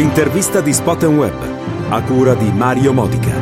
L'intervista 0.00 0.62
di 0.62 0.72
Spot 0.72 1.02
Web, 1.02 1.90
a 1.90 2.02
cura 2.04 2.32
di 2.34 2.50
Mario 2.52 2.94
Modica. 2.94 3.36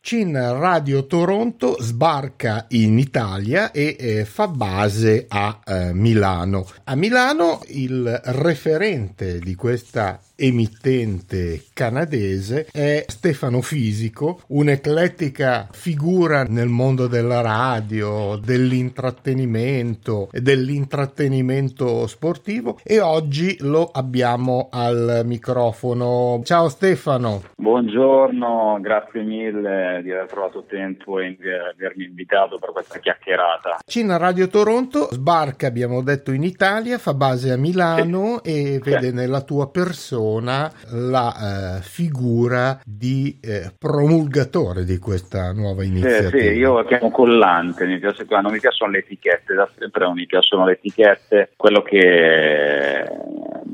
Cin 0.00 0.32
Radio 0.58 1.06
Toronto 1.06 1.76
sbarca 1.78 2.64
in 2.70 2.98
Italia 2.98 3.72
e 3.72 3.94
eh, 3.98 4.24
fa 4.24 4.48
base 4.48 5.26
a 5.28 5.60
eh, 5.62 5.92
Milano. 5.92 6.66
A 6.84 6.94
Milano 6.94 7.60
il 7.72 8.22
referente 8.24 9.38
di 9.38 9.54
questa 9.54 10.18
emittente 10.36 11.62
canadese 11.72 12.66
è 12.72 13.04
Stefano 13.06 13.60
Fisico, 13.60 14.40
un'eclettica 14.48 15.68
figura 15.70 16.44
nel 16.44 16.68
mondo 16.68 17.06
della 17.06 17.40
radio, 17.40 18.36
dell'intrattenimento 18.36 20.28
e 20.32 20.40
dell'intrattenimento 20.40 22.06
sportivo 22.06 22.78
e 22.82 23.00
oggi 23.00 23.56
lo 23.60 23.90
abbiamo 23.92 24.68
al 24.72 25.22
microfono. 25.24 26.40
Ciao 26.44 26.68
Stefano. 26.68 27.42
Buongiorno, 27.56 28.78
grazie 28.80 29.22
mille 29.22 30.00
di 30.02 30.10
aver 30.10 30.26
trovato 30.26 30.64
tempo 30.68 31.20
e 31.20 31.36
di 31.38 31.48
avermi 31.48 32.04
invitato 32.04 32.58
per 32.58 32.72
questa 32.72 32.98
chiacchierata. 32.98 33.78
Cina 33.86 34.16
Radio 34.16 34.48
Toronto 34.48 35.08
sbarca, 35.12 35.66
abbiamo 35.66 36.02
detto, 36.02 36.32
in 36.32 36.42
Italia, 36.42 36.98
fa 36.98 37.14
base 37.14 37.52
a 37.52 37.56
Milano 37.56 38.40
sì. 38.42 38.74
e 38.74 38.78
vede 38.82 39.10
sì. 39.10 39.14
nella 39.14 39.42
tua 39.42 39.70
persona 39.70 40.22
persona 40.24 40.72
la 40.90 41.78
eh, 41.78 41.82
figura 41.82 42.80
di 42.84 43.38
eh, 43.42 43.72
promulgatore 43.78 44.84
di 44.84 44.98
questa 44.98 45.52
nuova 45.52 45.84
iniziativa. 45.84 46.30
Sì, 46.30 46.38
sì, 46.38 46.54
io 46.54 46.74
la 46.76 46.84
chiamo 46.84 47.10
collante, 47.10 47.86
mi 47.86 47.98
piace, 47.98 48.24
non 48.28 48.52
mi 48.52 48.60
piacciono 48.60 48.92
le 48.92 48.98
etichette, 48.98 49.54
da 49.54 49.68
sempre 49.76 50.04
non 50.04 50.14
mi 50.14 50.26
piacciono 50.26 50.64
le 50.64 50.72
etichette, 50.72 51.50
quello 51.56 51.82
che 51.82 53.04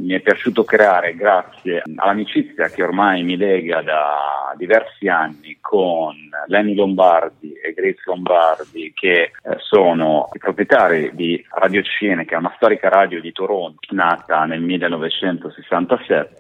mi 0.01 0.15
è 0.15 0.21
piaciuto 0.21 0.65
creare 0.65 1.15
grazie 1.15 1.83
all'amicizia 1.97 2.69
che 2.69 2.83
ormai 2.83 3.23
mi 3.23 3.37
lega 3.37 3.83
da 3.83 4.55
diversi 4.57 5.07
anni 5.09 5.59
con 5.61 6.17
Lenny 6.47 6.75
Lombardi 6.75 7.53
e 7.53 7.73
Grace 7.73 8.03
Lombardi 8.07 8.93
che 8.95 9.23
eh, 9.23 9.31
sono 9.59 10.29
i 10.33 10.39
proprietari 10.39 11.11
di 11.15 11.45
Radio 11.51 11.83
Cine 11.83 12.25
che 12.25 12.35
è 12.35 12.39
una 12.39 12.53
storica 12.57 12.89
radio 12.89 13.21
di 13.21 13.31
Toronto 13.33 13.79
nata 13.91 14.45
nel 14.45 14.61
1967 14.61 16.40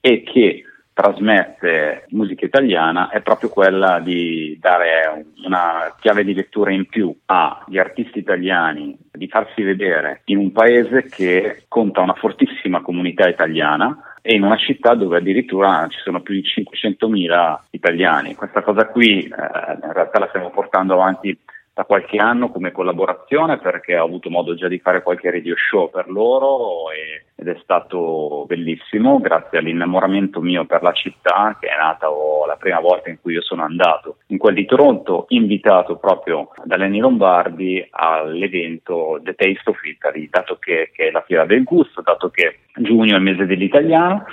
e 0.00 0.22
che 0.22 0.64
trasmette 0.92 2.04
musica 2.10 2.44
italiana 2.44 3.08
è 3.08 3.22
proprio 3.22 3.48
quella 3.48 4.00
di 4.00 4.58
dare 4.60 5.24
una 5.44 5.94
chiave 5.98 6.24
di 6.24 6.34
lettura 6.34 6.72
in 6.72 6.86
più 6.86 7.14
agli 7.26 7.78
artisti 7.78 8.18
italiani, 8.18 8.98
di 9.10 9.28
farsi 9.28 9.62
vedere 9.62 10.20
in 10.26 10.36
un 10.36 10.52
paese 10.52 11.04
che 11.04 11.62
conta 11.68 12.02
una 12.02 12.14
fortissima 12.14 12.82
comunità 12.82 13.26
italiana 13.28 14.18
e 14.20 14.34
in 14.34 14.42
una 14.42 14.58
città 14.58 14.94
dove 14.94 15.16
addirittura 15.16 15.86
ci 15.88 15.98
sono 16.04 16.20
più 16.20 16.34
di 16.34 16.42
500.000 16.42 17.58
italiani. 17.70 18.34
Questa 18.34 18.62
cosa 18.62 18.86
qui 18.86 19.22
eh, 19.22 19.28
in 19.28 19.92
realtà 19.92 20.18
la 20.18 20.28
stiamo 20.28 20.50
portando 20.50 20.94
avanti 20.94 21.38
da 21.72 21.84
qualche 21.84 22.18
anno 22.18 22.50
come 22.50 22.72
collaborazione 22.72 23.58
perché 23.58 23.96
ho 23.96 24.04
avuto 24.04 24.28
modo 24.28 24.54
già 24.54 24.68
di 24.68 24.80
fare 24.80 25.02
qualche 25.02 25.30
radio 25.30 25.54
show 25.56 25.88
per 25.90 26.08
loro 26.10 26.90
e, 26.90 27.26
ed 27.36 27.48
è 27.48 27.58
stato 27.62 28.44
bellissimo 28.46 29.18
grazie 29.20 29.58
all'innamoramento 29.58 30.40
mio 30.40 30.66
per 30.66 30.82
la 30.82 30.92
città 30.92 31.56
che 31.58 31.68
è 31.68 31.76
nata 31.76 32.10
oh, 32.10 32.44
la 32.46 32.56
prima 32.56 32.80
volta 32.80 33.08
in 33.08 33.20
cui 33.20 33.34
io 33.34 33.42
sono 33.42 33.62
andato. 33.62 34.16
In 34.26 34.38
quel 34.38 34.54
di 34.54 34.66
Toronto 34.66 35.26
invitato 35.28 35.96
proprio 35.96 36.50
da 36.64 36.76
Lenny 36.76 36.98
Lombardi 36.98 37.86
all'evento 37.90 39.20
The 39.22 39.34
Taste 39.34 39.70
of 39.70 39.82
Italy 39.84 40.28
dato 40.28 40.56
che, 40.58 40.90
che 40.92 41.08
è 41.08 41.10
la 41.10 41.22
fiera 41.22 41.46
del 41.46 41.62
gusto 41.62 42.02
dato 42.02 42.30
che 42.30 42.58
giugno 42.74 43.14
è 43.14 43.18
il 43.18 43.22
mese 43.22 43.46
dell'italiano 43.46 44.24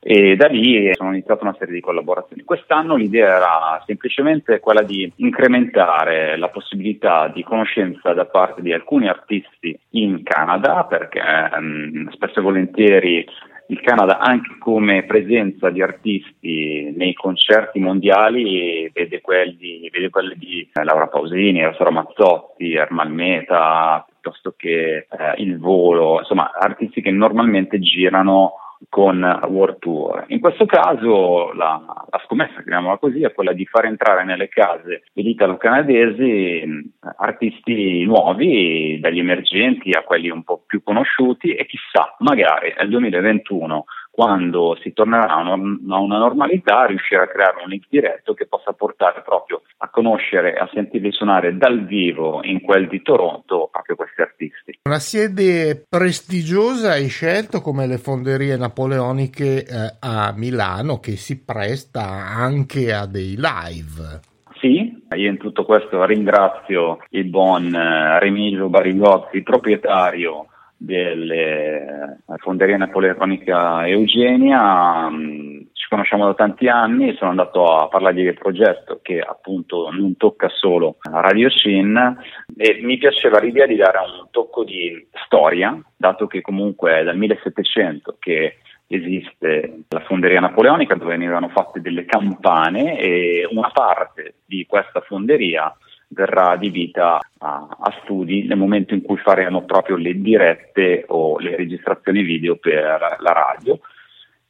e 0.00 0.36
da 0.36 0.46
lì 0.46 0.92
sono 0.94 1.12
iniziate 1.12 1.42
una 1.42 1.56
serie 1.58 1.74
di 1.74 1.80
collaborazioni. 1.80 2.44
Quest'anno 2.44 2.96
l'idea 2.96 3.36
era 3.36 3.82
semplicemente 3.86 4.60
quella 4.60 4.82
di 4.82 5.10
incrementare 5.16 6.36
la 6.36 6.48
possibilità 6.48 7.28
di 7.28 7.42
conoscenza 7.42 8.12
da 8.12 8.26
parte 8.26 8.62
di 8.62 8.72
alcuni 8.72 9.08
artisti 9.08 9.78
in 9.90 10.22
Canada, 10.22 10.84
perché 10.84 11.20
um, 11.56 12.08
spesso 12.10 12.38
e 12.38 12.42
volentieri 12.42 13.26
il 13.70 13.80
Canada 13.80 14.18
anche 14.18 14.56
come 14.58 15.04
presenza 15.04 15.68
di 15.68 15.82
artisti 15.82 16.90
nei 16.96 17.12
concerti 17.12 17.78
mondiali 17.78 18.90
vede 18.94 19.20
quelli, 19.20 19.90
vede 19.92 20.08
quelli 20.08 20.34
di 20.38 20.68
Laura 20.72 21.06
Pausini, 21.08 21.62
Rosa 21.64 21.90
Mazzotti, 21.90 22.72
Ermal 22.72 23.10
Meta, 23.10 24.06
piuttosto 24.08 24.54
che 24.56 25.06
eh, 25.10 25.34
Il 25.36 25.58
Volo, 25.58 26.20
insomma 26.20 26.50
artisti 26.58 27.02
che 27.02 27.10
normalmente 27.10 27.78
girano 27.78 28.54
con 28.88 29.20
World 29.48 29.78
Tour. 29.78 30.24
In 30.28 30.40
questo 30.40 30.66
caso 30.66 31.52
la, 31.52 31.82
la 32.10 32.20
scommessa, 32.24 32.62
chiamiamola 32.62 32.98
così, 32.98 33.22
è 33.22 33.32
quella 33.32 33.52
di 33.52 33.66
far 33.66 33.86
entrare 33.86 34.24
nelle 34.24 34.48
case 34.48 35.02
italo-canadesi 35.14 36.92
artisti 37.16 38.04
nuovi, 38.04 38.98
dagli 39.00 39.18
emergenti 39.18 39.90
a 39.90 40.02
quelli 40.02 40.30
un 40.30 40.42
po' 40.42 40.62
più 40.66 40.82
conosciuti 40.82 41.54
e 41.54 41.66
chissà, 41.66 42.14
magari 42.18 42.74
nel 42.76 42.88
2021 42.88 43.84
quando 44.18 44.76
si 44.82 44.92
tornerà 44.92 45.28
a 45.28 45.54
una 45.54 46.18
normalità, 46.18 46.86
riuscire 46.86 47.22
a 47.22 47.28
creare 47.28 47.62
un 47.62 47.68
link 47.68 47.86
diretto 47.88 48.34
che 48.34 48.48
possa 48.48 48.72
portare 48.72 49.22
proprio 49.22 49.62
a 49.76 49.88
conoscere 49.90 50.56
e 50.56 50.58
a 50.58 50.68
sentirli 50.74 51.12
suonare 51.12 51.56
dal 51.56 51.86
vivo 51.86 52.40
in 52.42 52.60
quel 52.60 52.88
di 52.88 53.00
Toronto 53.00 53.68
proprio 53.70 53.94
questi 53.94 54.20
artisti. 54.20 54.80
Una 54.88 54.98
sede 54.98 55.84
prestigiosa 55.88 56.94
hai 56.94 57.06
scelto 57.06 57.60
come 57.60 57.86
le 57.86 57.98
fonderie 57.98 58.56
napoleoniche 58.56 59.64
eh, 59.64 59.96
a 60.00 60.34
Milano 60.36 60.98
che 60.98 61.12
si 61.12 61.44
presta 61.44 62.02
anche 62.02 62.92
a 62.92 63.06
dei 63.06 63.36
live. 63.36 64.18
Sì, 64.58 65.00
io 65.14 65.30
in 65.30 65.38
tutto 65.38 65.64
questo 65.64 66.04
ringrazio 66.04 66.98
il 67.10 67.26
buon 67.26 67.72
eh, 67.72 68.18
Remigio 68.18 68.68
Barigotti, 68.68 69.44
proprietario 69.44 70.48
delle 70.78 72.20
fonderie 72.36 72.76
napoleonica 72.76 73.86
Eugenia, 73.86 75.10
mm, 75.10 75.60
ci 75.72 75.88
conosciamo 75.88 76.24
da 76.24 76.34
tanti 76.34 76.68
anni, 76.68 77.14
sono 77.16 77.30
andato 77.30 77.64
a 77.64 77.88
parlargli 77.88 78.22
del 78.22 78.38
progetto 78.38 79.00
che 79.02 79.20
appunto 79.20 79.90
non 79.90 80.16
tocca 80.16 80.48
solo 80.48 80.96
Radio 81.02 81.50
Shin 81.50 82.16
e 82.56 82.78
mi 82.82 82.96
piaceva 82.96 83.40
l'idea 83.40 83.66
di 83.66 83.76
dare 83.76 83.98
un 83.98 84.28
tocco 84.30 84.62
di 84.64 85.06
storia, 85.24 85.78
dato 85.96 86.26
che 86.28 86.40
comunque 86.40 87.00
è 87.00 87.04
dal 87.04 87.16
1700 87.18 88.16
che 88.20 88.58
esiste 88.86 89.82
la 89.88 90.00
fonderia 90.00 90.40
napoleonica 90.40 90.94
dove 90.94 91.10
venivano 91.10 91.48
fatte 91.48 91.80
delle 91.80 92.06
campane 92.06 92.98
e 92.98 93.46
una 93.50 93.70
parte 93.70 94.36
di 94.46 94.64
questa 94.66 95.00
fonderia 95.00 95.74
verrà 96.08 96.50
adibita 96.50 97.18
a, 97.38 97.68
a, 97.80 97.94
studi 98.02 98.46
nel 98.46 98.56
momento 98.56 98.94
in 98.94 99.02
cui 99.02 99.18
faremo 99.18 99.64
proprio 99.64 99.96
le 99.96 100.14
dirette 100.20 101.04
o 101.08 101.38
le 101.38 101.56
registrazioni 101.56 102.22
video 102.22 102.56
per 102.56 103.16
la 103.20 103.32
radio. 103.32 103.78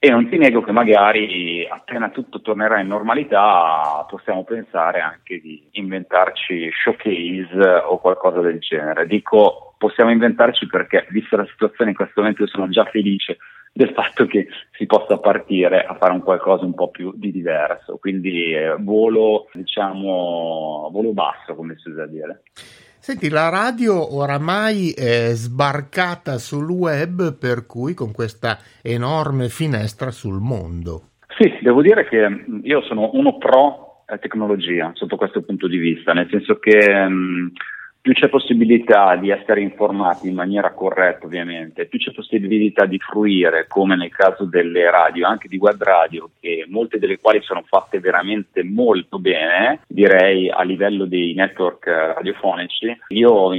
E 0.01 0.11
non 0.11 0.29
ti 0.29 0.37
nego 0.39 0.63
che 0.63 0.71
magari 0.71 1.67
appena 1.69 2.11
tutto 2.11 2.41
tornerà 2.41 2.79
in 2.79 2.87
normalità 2.87 4.07
possiamo 4.09 4.45
pensare 4.45 5.01
anche 5.01 5.41
di 5.41 5.69
inventarci 5.73 6.71
showcase 6.71 7.83
o 7.85 7.99
qualcosa 7.99 8.41
del 8.41 8.61
genere. 8.61 9.09
Dico 9.09 9.75
possiamo 9.77 10.13
inventarci 10.13 10.69
perché, 10.69 11.07
vista 11.11 11.37
la 11.37 11.47
situazione 11.47 11.91
in 11.91 11.97
questo 11.97 12.21
momento, 12.21 12.43
io 12.43 12.49
sono 12.49 12.69
già 12.69 12.85
felice 12.85 13.39
del 13.79 13.93
fatto 13.95 14.27
che 14.27 14.49
si 14.73 14.87
possa 14.87 15.19
partire 15.19 15.85
a 15.85 15.95
fare 15.95 16.13
un 16.13 16.21
qualcosa 16.21 16.65
un 16.65 16.75
po' 16.75 16.91
più 16.91 17.13
di 17.15 17.31
diverso, 17.31 17.97
quindi 17.99 18.53
eh, 18.53 18.75
volo, 18.77 19.49
diciamo, 19.53 20.89
volo 20.91 21.13
basso, 21.13 21.55
come 21.55 21.77
si 21.79 21.89
usa 21.89 22.05
dire. 22.07 22.43
Senti, 22.99 23.29
la 23.29 23.49
radio 23.51 24.17
oramai 24.17 24.91
è 24.91 25.31
sbarcata 25.31 26.39
sul 26.39 26.69
web, 26.69 27.39
per 27.39 27.67
cui 27.67 27.95
con 27.95 28.11
questa 28.11 28.59
enorme 28.83 29.49
finestra 29.49 30.11
sul 30.11 30.41
mondo. 30.41 31.11
Sì, 31.39 31.49
devo 31.63 31.81
dire 31.81 32.09
che 32.09 32.45
io 32.65 32.83
sono 32.83 33.11
uno 33.13 33.39
pro 33.39 34.03
tecnologia 34.21 34.91
sotto 34.95 35.15
questo 35.15 35.43
punto 35.43 35.69
di 35.69 35.77
vista, 35.77 36.13
nel 36.13 36.27
senso 36.29 36.59
che 36.59 37.07
mh, 37.07 37.53
più 38.01 38.13
c'è 38.13 38.29
possibilità 38.29 39.17
di 39.17 39.31
essere 39.31 39.61
informati 39.61 40.29
in 40.29 40.35
maniera 40.35 40.73
corretta 40.73 41.27
ovviamente, 41.27 41.87
più 41.87 41.99
c'è 41.99 42.13
possibilità 42.13 42.87
di 42.87 42.99
fruire, 42.99 43.67
come 43.67 43.97
nel 43.97 44.11
caso 44.11 44.45
delle 44.45 44.91
radio, 44.91 45.27
anche 45.27 45.49
di 45.49 45.59
web 45.59 45.83
radio, 45.83 46.31
che 46.41 46.65
molte 46.69 46.99
delle 46.99 47.19
quali 47.19 47.41
sono 47.43 47.63
fatte 47.67 48.01
veramente 48.01 48.63
molto 48.63 49.19
bene, 49.19 49.81
direi 49.87 50.49
a 50.49 50.63
livello 50.63 51.05
dei 51.05 51.35
network 51.35 51.87
radiofonici, 51.87 52.97
io 53.09 53.51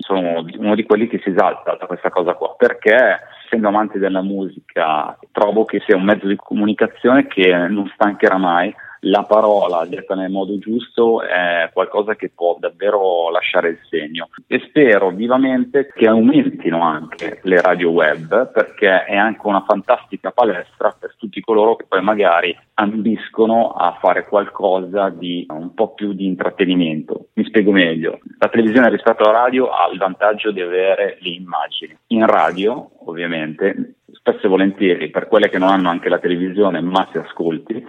sono 0.00 0.44
uno 0.58 0.74
di 0.74 0.84
quelli 0.84 1.08
che 1.08 1.20
si 1.22 1.30
esalta 1.30 1.76
da 1.78 1.86
questa 1.86 2.10
cosa 2.10 2.34
qua, 2.34 2.54
perché 2.56 3.20
essendo 3.44 3.68
amante 3.68 3.98
della 3.98 4.22
musica 4.22 5.16
trovo 5.32 5.64
che 5.64 5.80
sia 5.86 5.96
un 5.96 6.04
mezzo 6.04 6.26
di 6.26 6.36
comunicazione 6.36 7.26
che 7.26 7.50
non 7.68 7.90
stancherà 7.94 8.36
mai 8.36 8.74
la 9.00 9.22
parola 9.22 9.84
detta 9.86 10.14
nel 10.14 10.30
modo 10.30 10.58
giusto 10.58 11.22
è 11.22 11.70
qualcosa 11.72 12.16
che 12.16 12.30
può 12.34 12.56
davvero 12.58 13.30
lasciare 13.30 13.68
il 13.68 13.78
segno 13.88 14.28
e 14.46 14.60
spero 14.68 15.10
vivamente 15.10 15.90
che 15.94 16.06
aumentino 16.06 16.82
anche 16.82 17.40
le 17.42 17.60
radio 17.60 17.90
web 17.90 18.50
perché 18.52 19.04
è 19.04 19.16
anche 19.16 19.46
una 19.46 19.64
fantastica 19.66 20.30
palestra 20.30 20.94
per 20.98 21.14
tutti 21.16 21.40
coloro 21.40 21.76
che 21.76 21.86
poi 21.88 22.02
magari 22.02 22.56
ambiscono 22.74 23.70
a 23.70 23.96
fare 24.00 24.26
qualcosa 24.26 25.08
di 25.08 25.46
un 25.48 25.74
po' 25.74 25.94
più 25.94 26.12
di 26.12 26.26
intrattenimento. 26.26 27.28
Mi 27.34 27.44
spiego 27.44 27.72
meglio. 27.72 28.18
La 28.38 28.48
televisione 28.48 28.90
rispetto 28.90 29.22
alla 29.22 29.40
radio 29.40 29.68
ha 29.68 29.88
il 29.90 29.98
vantaggio 29.98 30.50
di 30.50 30.60
avere 30.60 31.18
le 31.20 31.30
immagini. 31.30 31.96
In 32.08 32.26
radio, 32.26 32.90
ovviamente, 33.06 33.94
spesso 34.12 34.46
e 34.46 34.48
volentieri 34.48 35.10
per 35.10 35.28
quelle 35.28 35.48
che 35.48 35.58
non 35.58 35.68
hanno 35.68 35.88
anche 35.88 36.08
la 36.08 36.18
televisione 36.18 36.80
ma 36.80 37.08
si 37.12 37.18
ascolti, 37.18 37.84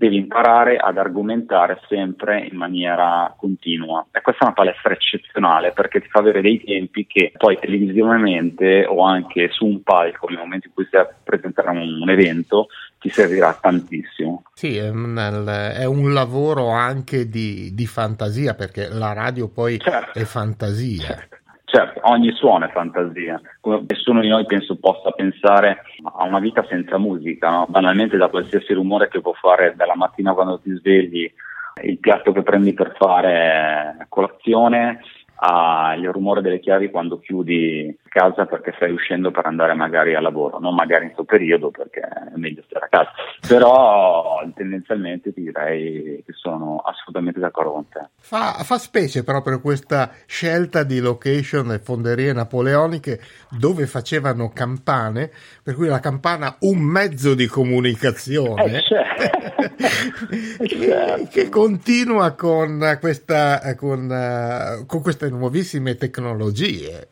devi 0.00 0.16
imparare 0.16 0.78
ad 0.78 0.96
argomentare 0.96 1.78
sempre 1.86 2.48
in 2.50 2.56
maniera 2.56 3.34
continua. 3.36 4.06
E 4.10 4.22
questa 4.22 4.44
è 4.44 4.46
una 4.46 4.54
palestra 4.54 4.94
eccezionale 4.94 5.72
perché 5.72 6.00
ti 6.00 6.08
fa 6.08 6.20
avere 6.20 6.40
dei 6.40 6.58
tempi 6.64 7.06
che 7.06 7.32
poi 7.36 7.58
televisivamente 7.58 8.86
o 8.86 9.04
anche 9.04 9.50
su 9.50 9.66
un 9.66 9.82
palco, 9.82 10.26
nel 10.28 10.38
momento 10.38 10.68
in 10.68 10.72
cui 10.72 10.86
stai 10.86 11.02
a 11.02 11.14
presentare 11.22 11.68
un, 11.68 12.00
un 12.00 12.08
evento, 12.08 12.68
ti 12.98 13.10
servirà 13.10 13.52
tantissimo. 13.60 14.44
Sì, 14.54 14.78
è 14.78 14.88
un, 14.88 15.16
è 15.76 15.84
un 15.84 16.14
lavoro 16.14 16.70
anche 16.70 17.28
di, 17.28 17.74
di, 17.74 17.86
fantasia 17.86 18.54
perché 18.54 18.88
la 18.88 19.12
radio 19.12 19.48
poi 19.48 19.78
certo. 19.78 20.18
è 20.18 20.24
fantasia. 20.24 21.08
Certo, 21.08 21.36
ogni 22.02 22.32
suono 22.32 22.66
è 22.66 22.70
fantasia. 22.70 23.40
Nessuno 23.88 24.20
di 24.20 24.28
noi 24.28 24.46
penso 24.46 24.76
possa 24.76 25.10
pensare 25.10 25.82
a 26.16 26.24
una 26.24 26.38
vita 26.38 26.64
senza 26.68 26.98
musica, 26.98 27.50
no? 27.50 27.66
banalmente 27.68 28.16
da 28.16 28.28
qualsiasi 28.28 28.72
rumore 28.72 29.08
che 29.08 29.20
può 29.20 29.32
fare 29.32 29.74
dalla 29.76 29.96
mattina 29.96 30.32
quando 30.32 30.58
ti 30.60 30.70
svegli, 30.76 31.30
il 31.82 31.98
piatto 31.98 32.32
che 32.32 32.42
prendi 32.42 32.74
per 32.74 32.94
fare 32.96 34.06
colazione, 34.08 35.00
al 35.42 36.02
rumore 36.02 36.42
delle 36.42 36.60
chiavi 36.60 36.90
quando 36.90 37.18
chiudi 37.18 37.96
casa 38.10 38.44
perché 38.44 38.72
stai 38.74 38.90
uscendo 38.90 39.30
per 39.30 39.46
andare 39.46 39.72
magari 39.74 40.16
al 40.16 40.22
lavoro, 40.22 40.58
non 40.58 40.74
magari 40.74 41.04
in 41.04 41.12
questo 41.12 41.24
periodo 41.24 41.70
perché 41.70 42.00
è 42.00 42.36
meglio 42.36 42.62
stare 42.66 42.86
a 42.86 42.88
casa, 42.88 43.10
però 43.46 44.42
tendenzialmente 44.54 45.32
ti 45.32 45.42
direi 45.42 46.22
che 46.26 46.32
sono 46.32 46.82
assolutamente 46.84 47.38
d'accordo 47.38 47.72
con 47.72 47.88
te. 47.88 48.08
Fa, 48.18 48.54
fa 48.64 48.78
specie 48.78 49.22
proprio 49.22 49.60
questa 49.60 50.10
scelta 50.26 50.82
di 50.82 50.98
location 50.98 51.70
e 51.70 51.78
fonderie 51.78 52.32
napoleoniche 52.32 53.20
dove 53.48 53.86
facevano 53.86 54.50
campane, 54.52 55.30
per 55.62 55.74
cui 55.76 55.86
la 55.86 56.00
campana 56.00 56.56
un 56.60 56.80
mezzo 56.80 57.34
di 57.34 57.46
comunicazione 57.46 58.78
eh, 58.78 58.82
certo. 58.82 59.38
che, 60.66 61.28
che, 61.30 61.48
continua 61.48 62.32
con, 62.32 62.98
questa, 63.00 63.60
con, 63.76 64.84
con 64.86 65.00
queste 65.00 65.30
nuovissime 65.30 65.94
tecnologie. 65.94 67.08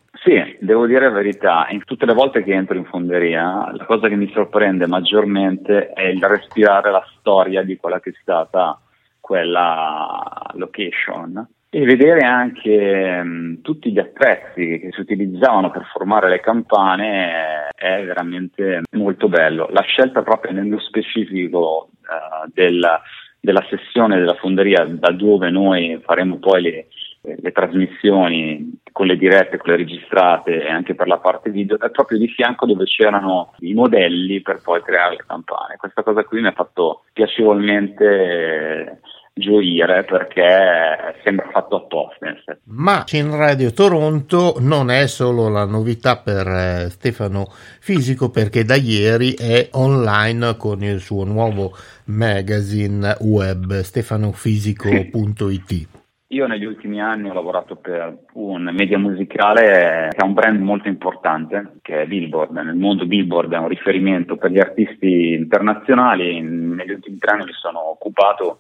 Devo 0.69 0.85
dire 0.85 1.09
la 1.09 1.15
verità, 1.15 1.67
in 1.71 1.83
tutte 1.83 2.05
le 2.05 2.13
volte 2.13 2.43
che 2.43 2.53
entro 2.53 2.77
in 2.77 2.85
fonderia, 2.85 3.73
la 3.73 3.87
cosa 3.87 4.07
che 4.07 4.17
mi 4.17 4.31
sorprende 4.35 4.87
maggiormente 4.87 5.95
è 5.95 6.03
il 6.03 6.23
respirare 6.23 6.91
la 6.91 7.03
storia 7.17 7.63
di 7.63 7.79
quella 7.79 8.01
che 8.01 8.11
è 8.11 8.15
stata 8.21 8.79
quella 9.19 10.51
location 10.57 11.49
e 11.71 11.85
vedere 11.87 12.21
anche 12.27 13.23
mh, 13.23 13.63
tutti 13.63 13.91
gli 13.91 13.99
attrezzi 13.99 14.79
che 14.79 14.91
si 14.93 15.01
utilizzavano 15.01 15.71
per 15.71 15.89
formare 15.91 16.29
le 16.29 16.41
campane 16.41 17.69
è 17.75 18.05
veramente 18.05 18.83
molto 18.91 19.31
bello. 19.31 19.71
La 19.71 19.85
scelta 19.85 20.21
proprio 20.21 20.53
nello 20.53 20.81
specifico 20.81 21.93
uh, 21.93 22.51
del, 22.53 22.87
della 23.41 23.65
sessione 23.71 24.19
della 24.19 24.35
fonderia 24.35 24.85
da 24.85 25.13
dove 25.13 25.49
noi 25.49 25.99
faremo 26.05 26.37
poi 26.37 26.61
le, 26.61 26.87
le 27.23 27.53
trasmissioni 27.53 28.78
con 28.99 29.07
le 29.07 29.17
dirette, 29.17 29.59
con 29.59 29.71
le 29.71 29.77
registrate 29.77 30.61
e 30.61 30.69
anche 30.69 30.97
per 30.97 31.07
la 31.07 31.19
parte 31.19 31.51
video, 31.51 31.79
è 31.79 31.89
proprio 31.89 32.19
di 32.19 32.27
fianco 32.27 32.67
dove 32.67 32.83
c'erano 32.83 33.55
i 33.61 33.73
modelli 33.73 34.41
per 34.41 34.61
poi 34.61 34.83
creare 34.83 35.15
le 35.15 35.25
campane. 35.25 35.77
Questa 35.77 36.03
cosa 36.03 36.25
qui 36.25 36.41
mi 36.41 36.49
ha 36.49 36.53
fatto 36.53 37.05
piacevolmente 37.13 38.99
gioire 39.35 40.03
perché 40.03 41.15
sembra 41.23 41.49
fatto 41.53 41.77
apposta. 41.77 42.35
Ma 42.65 43.05
in 43.13 43.37
Radio 43.37 43.73
Toronto 43.73 44.57
non 44.59 44.91
è 44.91 45.07
solo 45.07 45.49
la 45.49 45.65
novità 45.65 46.17
per 46.17 46.49
eh, 46.49 46.89
Stefano 46.91 47.47
Fisico 47.79 48.31
perché 48.31 48.65
da 48.65 48.75
ieri 48.75 49.35
è 49.35 49.69
online 49.75 50.57
con 50.57 50.83
il 50.83 50.99
suo 50.99 51.23
nuovo 51.23 51.71
magazine 52.07 53.17
web 53.21 53.79
stefanofisico.it. 53.79 55.98
Io 56.33 56.47
negli 56.47 56.67
ultimi 56.67 57.01
anni 57.01 57.31
ho 57.31 57.33
lavorato 57.33 57.77
per 57.77 58.25
un 58.35 58.65
media 58.75 58.99
musicale 58.99 60.11
che 60.11 60.21
ha 60.23 60.27
un 60.27 60.35
brand 60.35 60.61
molto 60.61 60.89
importante, 60.89 61.79
che 61.81 62.03
è 62.03 62.07
Billboard. 62.07 62.51
Nel 62.51 62.75
mondo 62.75 63.07
Billboard 63.07 63.55
è 63.55 63.57
un 63.57 63.69
riferimento 63.69 64.37
per 64.37 64.51
gli 64.51 64.59
artisti 64.59 65.33
internazionali. 65.33 66.39
Negli 66.43 66.91
ultimi 66.91 67.17
tre 67.17 67.33
anni 67.33 67.45
mi 67.47 67.53
sono 67.53 67.93
occupato, 67.93 68.59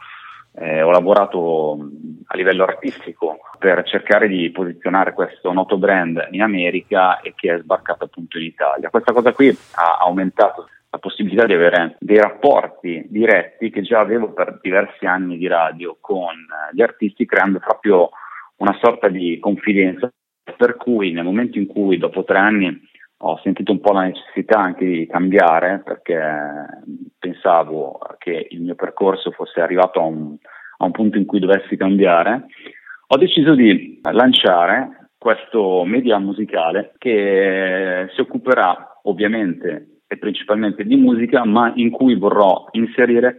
eh, 0.55 0.81
ho 0.81 0.91
lavorato 0.91 1.91
a 2.29 2.37
livello 2.39 2.65
artistico 2.65 3.39
per 3.59 3.83
cercare 3.85 4.29
di 4.29 4.51
posizionare 4.51 5.13
questo 5.13 5.53
noto 5.53 5.77
brand 5.77 6.29
in 6.31 6.41
America 6.41 7.21
e 7.21 7.35
che 7.37 7.53
è 7.53 7.59
sbarcato 7.59 8.05
appunto 8.05 8.39
in 8.39 8.45
Italia. 8.45 8.89
Questa 8.89 9.13
cosa 9.13 9.35
qui 9.35 9.55
ha 9.75 9.99
aumentato 10.01 10.71
la 10.91 10.99
possibilità 10.99 11.45
di 11.45 11.53
avere 11.53 11.97
dei 12.01 12.17
rapporti 12.17 13.07
diretti 13.09 13.71
che 13.71 13.83
già 13.83 14.01
avevo 14.01 14.33
per 14.33 14.59
diversi 14.63 15.05
anni 15.05 15.37
di 15.37 15.47
radio 15.47 15.99
con 16.01 16.35
eh, 16.35 16.75
gli 16.75 16.83
artisti, 16.83 17.27
creando 17.27 17.59
proprio 17.59 18.11
una 18.57 18.77
sorta 18.81 19.09
di 19.09 19.39
confidenza, 19.39 20.11
per 20.57 20.77
cui 20.77 21.13
nel 21.13 21.25
momento 21.25 21.59
in 21.59 21.67
cui 21.67 21.99
dopo 21.99 22.25
tre 22.25 22.39
anni 22.39 22.87
ho 23.21 23.39
sentito 23.43 23.73
un 23.73 23.81
po' 23.81 23.93
la 23.93 24.05
necessità 24.05 24.61
anche 24.61 24.85
di 24.85 25.07
cambiare, 25.07 25.83
perché 25.85 26.21
pensavo 27.19 27.99
che 28.19 28.47
il 28.51 28.63
mio 28.63 28.75
percorso 28.75 29.31
fosse 29.33 29.61
arrivato 29.61 30.01
a 30.01 30.05
un, 30.05 30.37
a 30.79 30.85
un 30.85 30.91
punto 30.93 31.19
in 31.19 31.27
cui 31.27 31.41
dovessi 31.41 31.77
cambiare, 31.77 32.47
ho 33.09 33.17
deciso 33.17 33.55
di 33.55 34.01
lanciare 34.13 35.11
questo 35.19 35.85
media 35.85 36.19
musicale 36.19 36.95
che 36.97 38.07
si 38.15 38.21
occuperà 38.21 39.01
ovviamente 39.03 39.98
e 40.09 40.17
principalmente 40.17 40.85
di 40.85 40.97
musica, 40.97 41.45
ma 41.45 41.71
in 41.77 41.91
cui 41.91 42.17
vorrò 42.17 42.67
inserire 42.73 43.37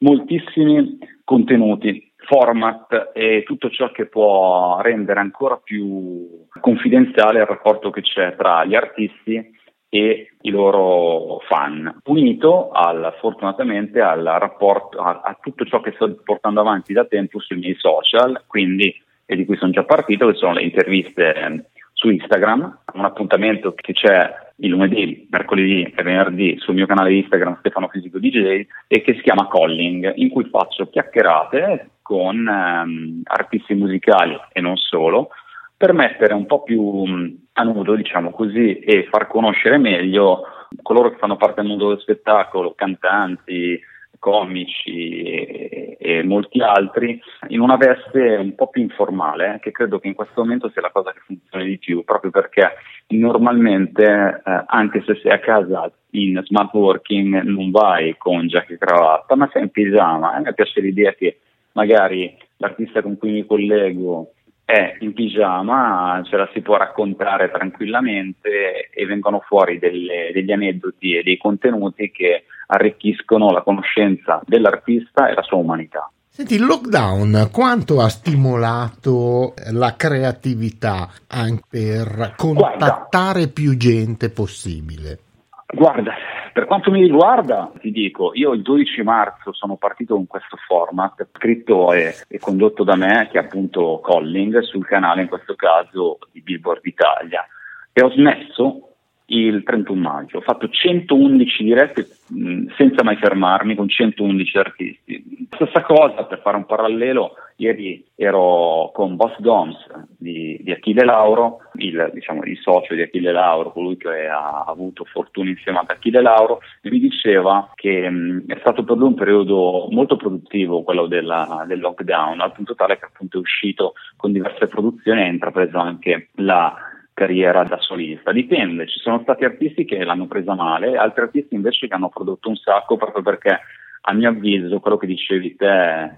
moltissimi 0.00 0.98
contenuti, 1.24 2.12
format 2.16 3.10
e 3.14 3.42
tutto 3.44 3.70
ciò 3.70 3.90
che 3.90 4.06
può 4.06 4.80
rendere 4.82 5.20
ancora 5.20 5.56
più 5.56 6.46
confidenziale 6.60 7.40
il 7.40 7.46
rapporto 7.46 7.90
che 7.90 8.02
c'è 8.02 8.36
tra 8.36 8.64
gli 8.64 8.74
artisti 8.74 9.58
e 9.92 10.30
i 10.42 10.50
loro 10.50 11.40
fan, 11.48 12.00
unito 12.04 12.70
al, 12.70 13.16
fortunatamente 13.18 14.00
al 14.00 14.22
rapporto, 14.22 14.98
a, 14.98 15.22
a 15.24 15.36
tutto 15.40 15.64
ciò 15.64 15.80
che 15.80 15.92
sto 15.96 16.14
portando 16.22 16.60
avanti 16.60 16.92
da 16.92 17.04
tempo 17.06 17.40
sui 17.40 17.56
miei 17.56 17.74
social, 17.74 18.44
quindi 18.46 18.94
e 19.26 19.36
di 19.36 19.44
cui 19.44 19.56
sono 19.56 19.70
già 19.70 19.84
partito, 19.84 20.26
che 20.26 20.34
sono 20.34 20.54
le 20.54 20.62
interviste 20.62 21.68
su 21.92 22.08
Instagram, 22.08 22.78
un 22.94 23.04
appuntamento 23.04 23.74
che 23.74 23.92
c'è 23.92 24.49
il 24.60 24.70
lunedì, 24.70 25.26
mercoledì 25.30 25.82
e 25.82 26.02
venerdì 26.02 26.56
sul 26.58 26.74
mio 26.74 26.86
canale 26.86 27.14
Instagram 27.14 27.58
Stefano 27.58 27.88
Fisico 27.88 28.18
DJ 28.18 28.66
e 28.86 29.02
che 29.02 29.14
si 29.14 29.22
chiama 29.22 29.48
Calling, 29.48 30.12
in 30.16 30.28
cui 30.28 30.44
faccio 30.44 30.88
chiacchierate 30.88 31.90
con 32.02 32.46
ehm, 32.46 33.22
artisti 33.24 33.74
musicali 33.74 34.38
e 34.52 34.60
non 34.60 34.76
solo, 34.76 35.30
per 35.76 35.92
mettere 35.92 36.34
un 36.34 36.46
po' 36.46 36.62
più 36.62 37.06
mm, 37.06 37.28
a 37.54 37.62
nudo, 37.62 37.94
diciamo 37.94 38.30
così, 38.30 38.78
e 38.78 39.08
far 39.10 39.26
conoscere 39.26 39.78
meglio 39.78 40.42
coloro 40.82 41.10
che 41.10 41.16
fanno 41.18 41.36
parte 41.36 41.60
del 41.60 41.70
mondo 41.70 41.88
dello 41.88 42.00
spettacolo, 42.00 42.74
cantanti, 42.76 43.80
comici 44.20 45.22
e, 45.22 45.96
e, 45.98 46.22
molti 46.22 46.60
altri 46.60 47.20
in 47.48 47.60
una 47.60 47.76
veste 47.76 48.36
un 48.36 48.54
po' 48.54 48.68
più 48.68 48.82
informale, 48.82 49.58
che 49.60 49.72
credo 49.72 49.98
che 49.98 50.06
in 50.06 50.14
questo 50.14 50.42
momento 50.42 50.70
sia 50.70 50.82
la 50.82 50.92
cosa 50.92 51.12
che 51.12 51.20
funziona 51.24 51.64
di 51.64 51.78
più, 51.78 52.04
proprio 52.04 52.30
perché 52.30 52.74
normalmente, 53.08 54.04
eh, 54.04 54.64
anche 54.66 55.02
se 55.04 55.18
sei 55.20 55.32
a 55.32 55.40
casa 55.40 55.90
in 56.10 56.40
smart 56.44 56.72
working, 56.74 57.42
non 57.42 57.72
vai 57.72 58.14
con 58.16 58.46
giacca 58.46 58.74
e 58.74 58.78
cravatta, 58.78 59.34
ma 59.34 59.48
sei 59.52 59.62
in 59.62 59.70
pigiama. 59.70 60.34
A 60.34 60.40
me 60.40 60.54
piace 60.54 60.80
l'idea 60.80 61.12
che 61.14 61.38
magari 61.72 62.36
l'artista 62.58 63.02
con 63.02 63.16
cui 63.16 63.32
mi 63.32 63.46
collego 63.46 64.34
è 64.64 64.96
in 65.00 65.12
pigiama, 65.14 66.22
ce 66.24 66.36
la 66.36 66.48
si 66.52 66.60
può 66.60 66.76
raccontare 66.76 67.50
tranquillamente 67.50 68.90
e 68.90 69.06
vengono 69.06 69.40
fuori 69.40 69.78
delle, 69.78 70.30
degli 70.32 70.52
aneddoti 70.52 71.16
e 71.16 71.22
dei 71.24 71.38
contenuti 71.38 72.10
che 72.12 72.44
arricchiscono 72.70 73.50
la 73.50 73.62
conoscenza 73.62 74.40
dell'artista 74.44 75.28
e 75.28 75.34
la 75.34 75.42
sua 75.42 75.58
umanità. 75.58 76.10
Senti, 76.28 76.54
il 76.54 76.64
lockdown 76.64 77.48
quanto 77.52 78.00
ha 78.00 78.08
stimolato 78.08 79.54
la 79.72 79.94
creatività 79.96 81.08
anche 81.28 81.62
per 81.68 82.34
contattare 82.36 83.40
Guarda, 83.40 83.52
più 83.52 83.76
gente 83.76 84.30
possibile? 84.30 85.18
Guarda, 85.66 86.14
Per 86.52 86.66
quanto 86.66 86.90
mi 86.90 87.02
riguarda, 87.02 87.70
ti 87.80 87.90
dico, 87.90 88.30
io 88.34 88.52
il 88.52 88.62
12 88.62 89.02
marzo 89.02 89.52
sono 89.52 89.76
partito 89.76 90.14
con 90.14 90.26
questo 90.26 90.56
format, 90.66 91.28
scritto 91.32 91.92
e, 91.92 92.14
e 92.28 92.38
condotto 92.38 92.84
da 92.84 92.96
me, 92.96 93.28
che 93.30 93.38
è 93.38 93.42
appunto 93.42 94.00
Colling, 94.02 94.60
sul 94.60 94.86
canale 94.86 95.22
in 95.22 95.28
questo 95.28 95.54
caso 95.54 96.18
di 96.32 96.40
Billboard 96.40 96.84
Italia, 96.86 97.46
e 97.92 98.02
ho 98.02 98.10
smesso 98.10 98.89
il 99.30 99.62
31 99.62 100.00
maggio. 100.00 100.38
Ho 100.38 100.42
fatto 100.42 100.68
111 100.68 101.64
dirette 101.64 102.08
mh, 102.28 102.66
senza 102.76 103.02
mai 103.02 103.16
fermarmi 103.16 103.74
con 103.74 103.88
111 103.88 104.58
artisti. 104.58 105.48
Stessa 105.50 105.82
cosa, 105.82 106.24
per 106.24 106.40
fare 106.40 106.56
un 106.56 106.66
parallelo, 106.66 107.34
ieri 107.56 108.04
ero 108.16 108.90
con 108.92 109.16
Boss 109.16 109.38
Doms 109.38 109.76
di, 110.16 110.58
di 110.62 110.72
Achille 110.72 111.04
Lauro, 111.04 111.60
il, 111.74 112.10
diciamo, 112.12 112.42
il, 112.44 112.58
socio 112.58 112.94
di 112.94 113.02
Achille 113.02 113.32
Lauro, 113.32 113.72
colui 113.72 113.96
che 113.96 114.26
ha 114.26 114.64
avuto 114.66 115.04
fortuna 115.04 115.50
insieme 115.50 115.78
ad 115.78 115.90
Achille 115.90 116.22
Lauro, 116.22 116.60
e 116.82 116.90
mi 116.90 116.98
diceva 116.98 117.70
che 117.74 118.08
mh, 118.08 118.46
è 118.48 118.56
stato 118.60 118.82
per 118.82 118.96
lui 118.96 119.08
un 119.08 119.14
periodo 119.14 119.86
molto 119.90 120.16
produttivo 120.16 120.82
quello 120.82 121.06
della, 121.06 121.64
del 121.68 121.80
lockdown, 121.80 122.40
al 122.40 122.52
punto 122.52 122.74
tale 122.74 122.98
che 122.98 123.04
appunto 123.04 123.36
è 123.36 123.40
uscito 123.40 123.94
con 124.16 124.32
diverse 124.32 124.66
produzioni 124.66 125.20
e 125.20 125.24
ha 125.24 125.28
intrapreso 125.28 125.78
anche 125.78 126.28
la 126.36 126.89
carriera 127.20 127.64
da 127.64 127.76
solista. 127.80 128.32
Dipende, 128.32 128.86
ci 128.86 128.98
sono 128.98 129.20
stati 129.20 129.44
artisti 129.44 129.84
che 129.84 130.02
l'hanno 130.04 130.26
presa 130.26 130.54
male, 130.54 130.96
altri 130.96 131.24
artisti 131.24 131.54
invece 131.54 131.86
che 131.86 131.92
hanno 131.92 132.08
prodotto 132.08 132.48
un 132.48 132.56
sacco 132.56 132.96
proprio 132.96 133.22
perché 133.22 133.60
a 134.02 134.14
mio 134.14 134.30
avviso, 134.30 134.80
quello 134.80 134.96
che 134.96 135.06
dicevi 135.06 135.56
te, 135.56 135.66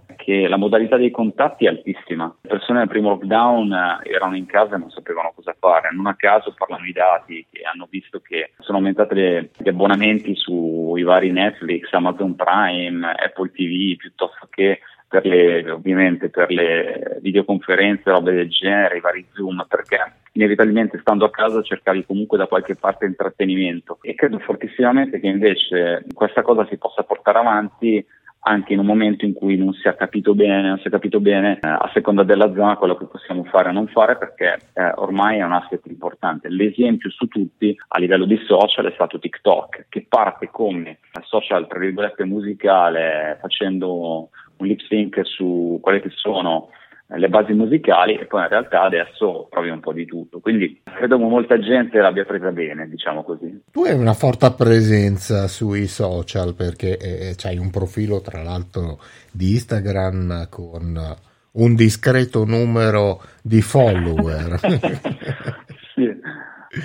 è 0.07 0.15
che 0.15 0.47
la 0.47 0.57
modalità 0.57 0.97
dei 0.97 1.11
contatti 1.11 1.65
è 1.65 1.69
altissima. 1.69 2.33
Le 2.43 2.49
persone 2.49 2.79
nel 2.79 2.87
primo 2.89 3.09
lockdown 3.09 3.73
eh, 3.73 4.11
erano 4.15 4.37
in 4.37 4.47
casa 4.47 4.77
e 4.77 4.79
non 4.79 4.91
sapevano 4.91 5.33
cosa 5.35 5.57
fare. 5.59 5.89
Non 5.93 6.07
a 6.07 6.15
caso 6.15 6.55
parlano 6.57 6.87
i 6.87 6.93
dati 6.93 7.45
che 7.51 7.63
hanno 7.65 7.89
visto 7.91 8.21
che 8.21 8.53
sono 8.61 8.79
aumentati 8.79 9.51
gli 9.57 9.69
abbonamenti 9.69 10.37
sui 10.37 11.03
vari 11.03 11.33
Netflix, 11.33 11.93
Amazon 11.93 12.37
Prime, 12.37 13.05
Apple 13.05 13.51
TV, 13.51 13.97
piuttosto 13.97 14.47
che 14.49 14.79
per 15.09 15.27
le, 15.27 15.69
ovviamente 15.69 16.31
per 16.31 16.53
le 16.53 17.19
videoconferenze, 17.21 18.09
robe 18.09 18.33
del 18.33 18.49
genere, 18.49 18.99
i 18.99 19.01
vari 19.01 19.27
Zoom, 19.33 19.67
perché 19.69 19.99
inevitabilmente 20.33 20.99
stando 21.01 21.25
a 21.25 21.31
casa 21.31 21.63
cercavi 21.63 22.07
comunque 22.07 22.39
da 22.39 22.47
qualche 22.47 22.75
parte 22.75 23.07
intrattenimento 23.07 23.99
e 24.01 24.15
credo 24.15 24.39
fortissimamente 24.39 25.21
che 25.21 25.27
invece 25.27 26.05
questa 26.15 26.43
cosa 26.43 26.67
si 26.69 26.77
possa 26.79 27.03
portare 27.03 27.39
avanti 27.39 28.05
anche 28.45 28.73
in 28.73 28.81
un 28.81 28.87
momento 28.87 29.25
in 29.25 29.35
cui 29.35 29.57
non 29.57 29.73
si 29.73 29.87
è 29.87 29.95
capito 29.95 30.35
bene, 30.35 30.69
non 30.69 30.79
si 30.79 30.89
è 30.89 30.91
capito 30.91 31.21
bene 31.21 31.59
eh, 31.61 31.69
a 31.69 31.89
seconda 31.93 32.25
della 32.25 32.53
zona 32.53 32.77
quello 32.77 32.97
che 32.97 33.05
possiamo 33.05 33.45
fare 33.45 33.69
o 33.69 33.73
non 33.73 33.87
fare 33.89 34.17
perché 34.17 34.59
eh, 34.73 34.93
ormai 34.97 35.39
è 35.39 35.45
un 35.45 35.53
asset 35.53 35.87
importante. 35.87 36.49
L'esempio 36.49 37.11
su 37.11 37.29
tutti 37.29 37.77
a 37.89 37.99
livello 38.01 38.25
di 38.25 38.37
social 38.47 38.87
è 38.87 38.93
stato 38.95 39.19
TikTok 39.19 39.87
che 39.89 40.07
parte 40.09 40.49
come 40.51 40.99
social 41.23 41.69
tra 41.69 41.79
virgolette 41.79 42.25
musicale 42.25 43.39
facendo 43.41 44.31
un 44.57 44.67
lip 44.67 44.81
sync 44.81 45.21
su 45.25 45.79
quelle 45.81 46.01
che 46.01 46.11
sono 46.11 46.71
le 47.15 47.29
basi 47.29 47.53
musicali 47.53 48.17
e 48.17 48.27
poi 48.27 48.43
in 48.43 48.49
realtà 48.49 48.83
adesso 48.83 49.47
provi 49.51 49.69
un 49.69 49.81
po' 49.81 49.93
di 49.93 50.07
tutto. 50.07 50.41
Quindi 50.41 50.83
credo 50.85 51.19
che 51.19 51.25
molta 51.25 51.59
gente 51.59 51.99
l'abbia 51.99 52.25
presa 52.25 52.51
bene, 52.51 52.89
diciamo 52.89 53.23
così. 53.23 53.65
Tu 53.71 53.85
hai 53.85 53.95
una 53.95 54.15
forte 54.15 54.53
presenza 54.57 55.49
sui 55.49 55.87
social 55.87 56.55
perché 56.55 56.97
eh, 56.97 57.37
hai 57.45 57.59
un 57.59 57.71
profilo 57.71 58.21
tra 58.21 58.43
l'altro 58.43 58.99
di 59.31 59.53
Instagram 59.53 60.49
con 60.49 61.17
un 61.53 61.75
discreto 61.75 62.45
numero 62.45 63.21
di 63.43 63.61
follower. 63.61 64.59
sì. 65.95 66.21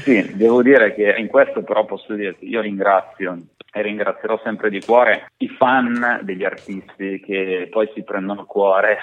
sì, 0.04 0.36
devo 0.36 0.62
dire 0.62 0.94
che 0.94 1.16
in 1.18 1.28
questo 1.28 1.64
però 1.64 1.86
posso 1.86 2.14
dirti, 2.14 2.48
io 2.50 2.62
ringrazio 2.62 3.38
e 3.72 3.82
ringrazierò 3.82 4.40
sempre 4.44 4.70
di 4.70 4.82
cuore 4.82 5.32
i 5.38 5.48
fan 5.50 6.22
degli 6.24 6.44
artisti 6.44 7.20
che 7.20 7.68
poi 7.70 7.90
si 7.94 8.04
prendono 8.04 8.42
a 8.42 8.46
cuore 8.46 8.98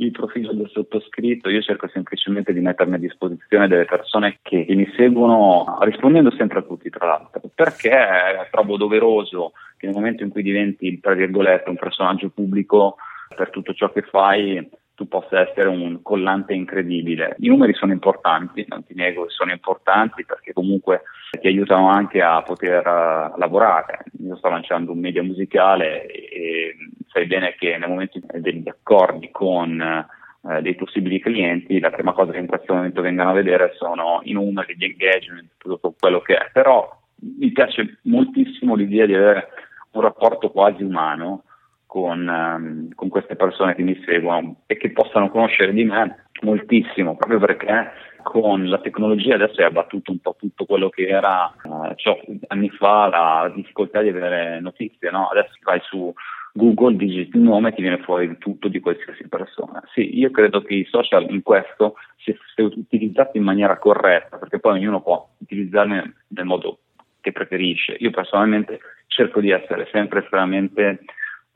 il 0.00 0.10
profilo 0.10 0.52
del 0.52 0.70
sottoscritto, 0.72 1.48
io 1.48 1.60
cerco 1.60 1.88
semplicemente 1.88 2.52
di 2.52 2.60
mettermi 2.60 2.94
a 2.94 2.98
disposizione 2.98 3.66
delle 3.66 3.84
persone 3.84 4.38
che, 4.42 4.64
mi 4.68 4.88
seguono, 4.96 5.78
rispondendo 5.80 6.30
sempre 6.32 6.60
a 6.60 6.62
tutti 6.62 6.88
tra 6.88 7.06
l'altro, 7.06 7.40
perché 7.54 8.48
trovo 8.50 8.76
doveroso 8.76 9.52
che 9.76 9.86
nel 9.86 9.94
momento 9.94 10.22
in 10.22 10.30
cui 10.30 10.42
diventi, 10.42 11.00
tra 11.00 11.14
virgolette, 11.14 11.70
un 11.70 11.76
personaggio 11.76 12.30
pubblico 12.30 12.96
per 13.34 13.50
tutto 13.50 13.74
ciò 13.74 13.90
che 13.90 14.02
fai, 14.02 14.68
tu 14.98 15.06
possa 15.06 15.48
essere 15.48 15.68
un 15.68 16.02
collante 16.02 16.54
incredibile. 16.54 17.36
I 17.38 17.46
numeri 17.46 17.72
sono 17.74 17.92
importanti, 17.92 18.64
non 18.66 18.84
ti 18.84 18.94
nego 18.94 19.26
che 19.26 19.30
sono 19.30 19.52
importanti 19.52 20.24
perché 20.24 20.52
comunque 20.52 21.02
ti 21.40 21.46
aiutano 21.46 21.88
anche 21.88 22.20
a 22.20 22.42
poter 22.42 22.84
uh, 22.84 23.38
lavorare. 23.38 24.06
Io 24.24 24.34
sto 24.34 24.48
lanciando 24.48 24.90
un 24.90 24.98
media 24.98 25.22
musicale 25.22 26.04
e, 26.06 26.74
sai 27.06 27.26
bene 27.26 27.54
che 27.56 27.78
nel 27.78 27.88
momento 27.88 28.18
degli 28.40 28.68
accordi 28.68 29.30
con 29.30 30.04
uh, 30.40 30.60
dei 30.62 30.74
possibili 30.74 31.20
clienti, 31.20 31.78
la 31.78 31.90
prima 31.90 32.12
cosa 32.12 32.32
che 32.32 32.38
in 32.38 32.48
questo 32.48 32.74
momento 32.74 33.00
vengono 33.00 33.30
a 33.30 33.34
vedere 33.34 33.74
sono 33.76 34.18
i 34.24 34.32
numeri, 34.32 34.76
gli 34.76 34.82
engagement, 34.82 35.50
tutto 35.58 35.94
quello 35.96 36.18
che 36.22 36.34
è. 36.34 36.50
Però 36.52 36.90
mi 37.38 37.52
piace 37.52 38.00
moltissimo 38.02 38.74
l'idea 38.74 39.06
di 39.06 39.14
avere 39.14 39.48
un 39.92 40.00
rapporto 40.00 40.50
quasi 40.50 40.82
umano 40.82 41.44
con, 41.88 42.28
um, 42.28 42.94
con, 42.94 43.08
queste 43.08 43.34
persone 43.34 43.74
che 43.74 43.82
mi 43.82 43.98
seguono 44.04 44.56
e 44.66 44.76
che 44.76 44.92
possano 44.92 45.30
conoscere 45.30 45.72
di 45.72 45.84
me 45.84 46.26
moltissimo, 46.42 47.16
proprio 47.16 47.38
perché 47.38 47.90
con 48.22 48.68
la 48.68 48.78
tecnologia 48.78 49.36
adesso 49.36 49.62
è 49.62 49.64
abbattuto 49.64 50.12
un 50.12 50.18
po' 50.18 50.36
tutto 50.38 50.66
quello 50.66 50.90
che 50.90 51.08
era 51.08 51.50
uh, 51.62 51.94
cioè, 51.94 52.20
anni 52.48 52.68
fa 52.68 53.08
la 53.08 53.50
difficoltà 53.54 54.02
di 54.02 54.10
avere 54.10 54.60
notizie, 54.60 55.10
no? 55.10 55.28
adesso 55.28 55.54
vai 55.62 55.80
su 55.82 56.12
Google, 56.52 56.96
digiti 56.96 57.38
il 57.38 57.42
nome 57.42 57.70
e 57.70 57.72
ti 57.72 57.80
viene 57.80 58.02
fuori 58.02 58.36
tutto 58.36 58.68
di 58.68 58.80
qualsiasi 58.80 59.26
persona. 59.26 59.82
Sì, 59.94 60.18
io 60.18 60.30
credo 60.30 60.60
che 60.60 60.74
i 60.74 60.84
social 60.84 61.26
in 61.30 61.42
questo, 61.42 61.94
se, 62.18 62.36
se 62.54 62.62
utilizzati 62.62 63.38
in 63.38 63.44
maniera 63.44 63.78
corretta, 63.78 64.36
perché 64.36 64.58
poi 64.58 64.78
ognuno 64.78 65.00
può 65.00 65.26
utilizzarli 65.38 66.12
nel 66.28 66.44
modo 66.44 66.80
che 67.22 67.32
preferisce, 67.32 67.96
io 67.98 68.10
personalmente 68.10 68.78
cerco 69.06 69.40
di 69.40 69.50
essere 69.50 69.88
sempre 69.90 70.20
estremamente 70.20 71.00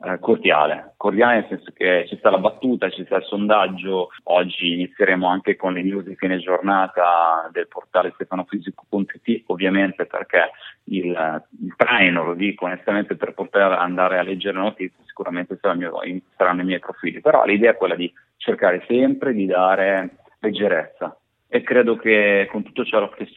eh, 0.04 0.18
cordiale, 0.18 0.94
cordiale 0.96 1.34
nel 1.34 1.46
senso 1.48 1.72
che 1.74 2.06
ci 2.08 2.16
sta 2.16 2.30
la 2.30 2.38
battuta, 2.38 2.90
ci 2.90 3.04
sta 3.04 3.16
il 3.16 3.24
sondaggio, 3.24 4.08
oggi 4.24 4.72
inizieremo 4.72 5.26
anche 5.26 5.56
con 5.56 5.72
le 5.72 5.82
news 5.82 6.04
di 6.04 6.16
fine 6.16 6.38
giornata 6.38 7.48
del 7.52 7.68
portale 7.68 8.12
stefanofisico.it, 8.14 9.44
ovviamente 9.46 10.06
perché 10.06 10.50
il, 10.84 11.44
il 11.60 11.74
traino, 11.76 12.24
lo 12.24 12.34
dico 12.34 12.64
onestamente, 12.64 13.16
per 13.16 13.34
poter 13.34 13.72
andare 13.72 14.18
a 14.18 14.22
leggere 14.22 14.58
notizie 14.58 15.04
sicuramente 15.06 15.58
mio, 15.74 16.00
saranno 16.36 16.62
i 16.62 16.64
miei 16.64 16.80
profili, 16.80 17.20
però 17.20 17.44
l'idea 17.44 17.70
è 17.70 17.76
quella 17.76 17.94
di 17.94 18.12
cercare 18.36 18.84
sempre 18.88 19.32
di 19.32 19.46
dare 19.46 20.16
leggerezza, 20.40 21.16
e 21.54 21.62
credo 21.62 21.96
che 21.96 22.48
con 22.50 22.62
tutto 22.62 22.82
ciò 22.82 23.10
che, 23.10 23.28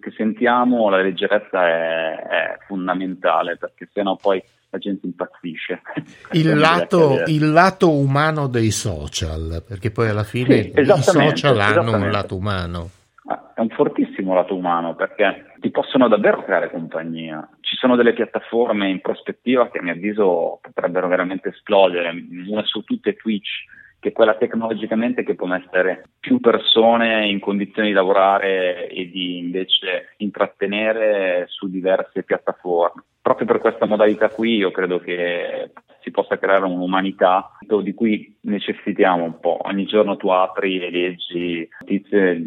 che 0.00 0.10
sentiamo 0.16 0.88
la 0.88 1.02
leggerezza 1.02 1.68
è, 1.68 2.16
è, 2.16 2.58
fondamentale 2.66 3.58
perché 3.58 3.90
sennò 3.92 4.16
poi 4.16 4.42
la 4.70 4.78
gente 4.78 5.06
impazzisce. 5.06 5.80
Il 6.32 6.56
lato, 6.56 7.22
il 7.26 7.50
lato, 7.50 7.90
umano 7.90 8.48
dei 8.48 8.70
social, 8.70 9.62
perché 9.66 9.90
poi 9.90 10.08
alla 10.08 10.24
fine 10.24 10.72
sì, 10.74 10.80
i 10.80 10.84
social 10.84 11.58
hanno 11.58 11.96
un 11.96 12.10
lato 12.10 12.36
umano. 12.36 12.90
Ah, 13.26 13.52
è 13.54 13.60
un 13.60 13.68
fortissimo 13.70 14.34
lato 14.34 14.54
umano 14.54 14.94
perché 14.94 15.52
ti 15.60 15.70
possono 15.70 16.08
davvero 16.08 16.42
creare 16.44 16.70
compagnia. 16.70 17.48
Ci 17.60 17.76
sono 17.76 17.96
delle 17.96 18.12
piattaforme 18.12 18.88
in 18.88 19.00
prospettiva 19.00 19.70
che 19.70 19.78
a 19.78 19.82
mio 19.82 19.92
avviso 19.92 20.60
potrebbero 20.62 21.08
veramente 21.08 21.48
esplodere. 21.48 22.12
Una 22.48 22.62
su 22.64 22.82
tutte 22.82 23.10
è 23.10 23.16
Twitch, 23.16 23.64
che 24.00 24.10
è 24.10 24.12
quella 24.12 24.36
tecnologicamente 24.36 25.24
che 25.24 25.34
può 25.34 25.46
mettere 25.46 26.04
più 26.20 26.40
persone 26.40 27.26
in 27.28 27.40
condizioni 27.40 27.88
di 27.88 27.94
lavorare 27.94 28.88
e 28.88 29.10
di 29.10 29.38
invece 29.38 30.14
intrattenere 30.18 31.46
su 31.48 31.68
diverse 31.68 32.22
piattaforme 32.22 33.02
proprio 33.28 33.46
per 33.46 33.58
questa 33.58 33.84
modalità 33.84 34.30
qui 34.30 34.56
io 34.56 34.70
credo 34.70 34.98
che 35.00 35.72
si 36.00 36.10
possa 36.10 36.38
creare 36.38 36.64
un'umanità 36.64 37.58
di 37.82 37.92
cui 37.92 38.38
necessitiamo 38.40 39.22
un 39.22 39.38
po'. 39.38 39.58
Ogni 39.64 39.84
giorno 39.84 40.16
tu 40.16 40.28
apri 40.28 40.80
e 40.80 40.90
leggi 40.90 41.68
notizie 41.80 42.42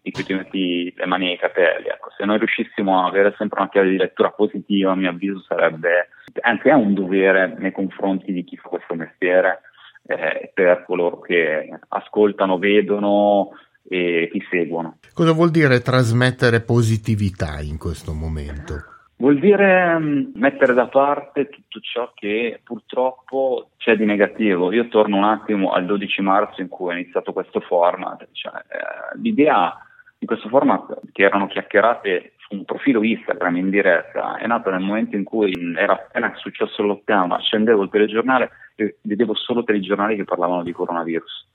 di 0.00 0.10
cui 0.12 0.22
ti 0.22 0.32
metti 0.32 0.94
le 0.96 1.06
mani 1.06 1.30
ai 1.30 1.36
capelli. 1.36 1.88
Ecco, 1.88 2.10
se 2.16 2.24
noi 2.24 2.38
riuscissimo 2.38 3.02
a 3.02 3.08
avere 3.08 3.34
sempre 3.38 3.60
una 3.60 3.70
chiave 3.70 3.90
di 3.90 3.96
lettura 3.96 4.30
positiva, 4.30 4.92
a 4.92 4.94
mio 4.94 5.10
avviso 5.10 5.40
sarebbe 5.48 6.10
anche 6.42 6.70
un 6.70 6.94
dovere 6.94 7.56
nei 7.58 7.72
confronti 7.72 8.32
di 8.32 8.44
chi 8.44 8.56
fa 8.56 8.68
questo 8.68 8.94
mestiere, 8.94 9.62
eh, 10.06 10.52
per 10.54 10.84
coloro 10.86 11.18
che 11.18 11.76
ascoltano, 11.88 12.56
vedono 12.56 13.48
e 13.88 14.28
ti 14.30 14.40
seguono. 14.48 14.98
Cosa 15.12 15.32
vuol 15.32 15.50
dire 15.50 15.80
trasmettere 15.80 16.60
positività 16.60 17.58
in 17.60 17.78
questo 17.78 18.12
momento? 18.12 18.99
Vuol 19.20 19.38
dire 19.38 19.92
um, 19.96 20.32
mettere 20.36 20.72
da 20.72 20.88
parte 20.88 21.50
tutto 21.50 21.78
ciò 21.80 22.10
che 22.14 22.58
purtroppo 22.64 23.68
c'è 23.76 23.94
di 23.94 24.06
negativo. 24.06 24.72
Io 24.72 24.88
torno 24.88 25.18
un 25.18 25.24
attimo 25.24 25.72
al 25.72 25.84
12 25.84 26.22
marzo 26.22 26.62
in 26.62 26.68
cui 26.68 26.88
ho 26.88 26.96
iniziato 26.96 27.34
questo 27.34 27.60
format. 27.60 28.26
Cioè, 28.32 28.52
eh, 28.54 29.18
l'idea 29.20 29.76
di 30.18 30.24
questo 30.24 30.48
format, 30.48 31.00
che 31.12 31.22
erano 31.22 31.48
chiacchierate 31.48 32.32
su 32.38 32.54
un 32.54 32.64
profilo 32.64 33.02
Instagram 33.02 33.56
in 33.56 33.68
diretta 33.68 34.36
è 34.38 34.46
nato 34.46 34.70
nel 34.70 34.80
momento 34.80 35.16
in 35.16 35.24
cui 35.24 35.52
era 35.76 35.92
appena 35.92 36.32
successo 36.36 36.80
il 36.80 36.88
lockdown, 36.88 37.32
accendevo 37.32 37.82
il 37.82 37.90
telegiornale 37.90 38.50
e 38.74 38.96
vedevo 39.02 39.34
solo 39.34 39.64
telegiornali 39.64 40.16
che 40.16 40.24
parlavano 40.24 40.62
di 40.62 40.72
coronavirus. 40.72 41.46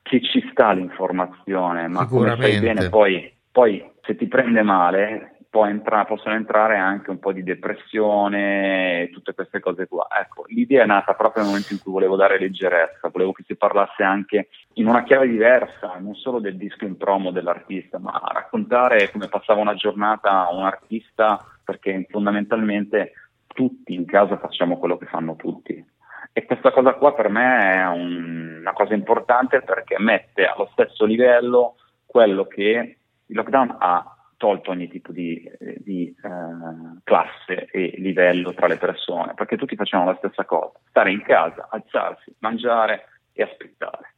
Che 0.00 0.22
ci 0.22 0.42
sta 0.50 0.72
l'informazione, 0.72 1.86
ma 1.86 2.06
come 2.06 2.34
sai 2.36 2.60
bene, 2.60 2.88
poi, 2.88 3.30
poi 3.52 3.90
se 4.00 4.16
ti 4.16 4.26
prende 4.26 4.62
male 4.62 5.33
entra- 5.62 6.04
possono 6.04 6.34
entrare 6.34 6.76
anche 6.76 7.10
un 7.10 7.20
po' 7.20 7.32
di 7.32 7.44
depressione 7.44 9.08
tutte 9.12 9.34
queste 9.34 9.60
cose 9.60 9.86
qua. 9.86 10.08
Ecco, 10.20 10.44
l'idea 10.48 10.82
è 10.82 10.86
nata 10.86 11.14
proprio 11.14 11.42
nel 11.42 11.52
momento 11.52 11.72
in 11.72 11.80
cui 11.80 11.92
volevo 11.92 12.16
dare 12.16 12.38
leggerezza, 12.38 13.08
volevo 13.10 13.32
che 13.32 13.44
si 13.46 13.54
parlasse 13.54 14.02
anche 14.02 14.48
in 14.74 14.88
una 14.88 15.04
chiave 15.04 15.28
diversa, 15.28 15.96
non 16.00 16.14
solo 16.16 16.40
del 16.40 16.56
disco 16.56 16.84
in 16.84 16.96
promo 16.96 17.30
dell'artista, 17.30 17.98
ma 17.98 18.20
raccontare 18.32 19.10
come 19.12 19.28
passava 19.28 19.60
una 19.60 19.74
giornata 19.74 20.48
un 20.50 20.64
artista, 20.64 21.44
perché 21.64 22.06
fondamentalmente 22.10 23.12
tutti 23.46 23.94
in 23.94 24.04
casa 24.04 24.36
facciamo 24.38 24.78
quello 24.78 24.98
che 24.98 25.06
fanno 25.06 25.36
tutti. 25.36 25.92
E 26.32 26.44
questa 26.46 26.72
cosa 26.72 26.94
qua 26.94 27.14
per 27.14 27.28
me 27.28 27.74
è 27.74 27.86
un, 27.86 28.56
una 28.58 28.72
cosa 28.72 28.94
importante 28.94 29.62
perché 29.62 29.96
mette 30.00 30.44
allo 30.44 30.68
stesso 30.72 31.04
livello 31.04 31.76
quello 32.04 32.46
che 32.46 32.96
il 33.26 33.36
lockdown 33.36 33.76
ha 33.78 34.13
tolto 34.44 34.72
ogni 34.72 34.88
tipo 34.88 35.10
di, 35.10 35.42
di 35.78 36.14
eh, 36.22 37.00
classe 37.02 37.64
e 37.72 37.94
livello 37.96 38.52
tra 38.52 38.66
le 38.66 38.76
persone, 38.76 39.32
perché 39.32 39.56
tutti 39.56 39.74
facevano 39.74 40.10
la 40.10 40.16
stessa 40.18 40.44
cosa, 40.44 40.78
stare 40.90 41.12
in 41.12 41.22
casa, 41.22 41.66
alzarsi, 41.70 42.30
mangiare 42.40 43.06
e 43.32 43.42
aspettare. 43.42 44.12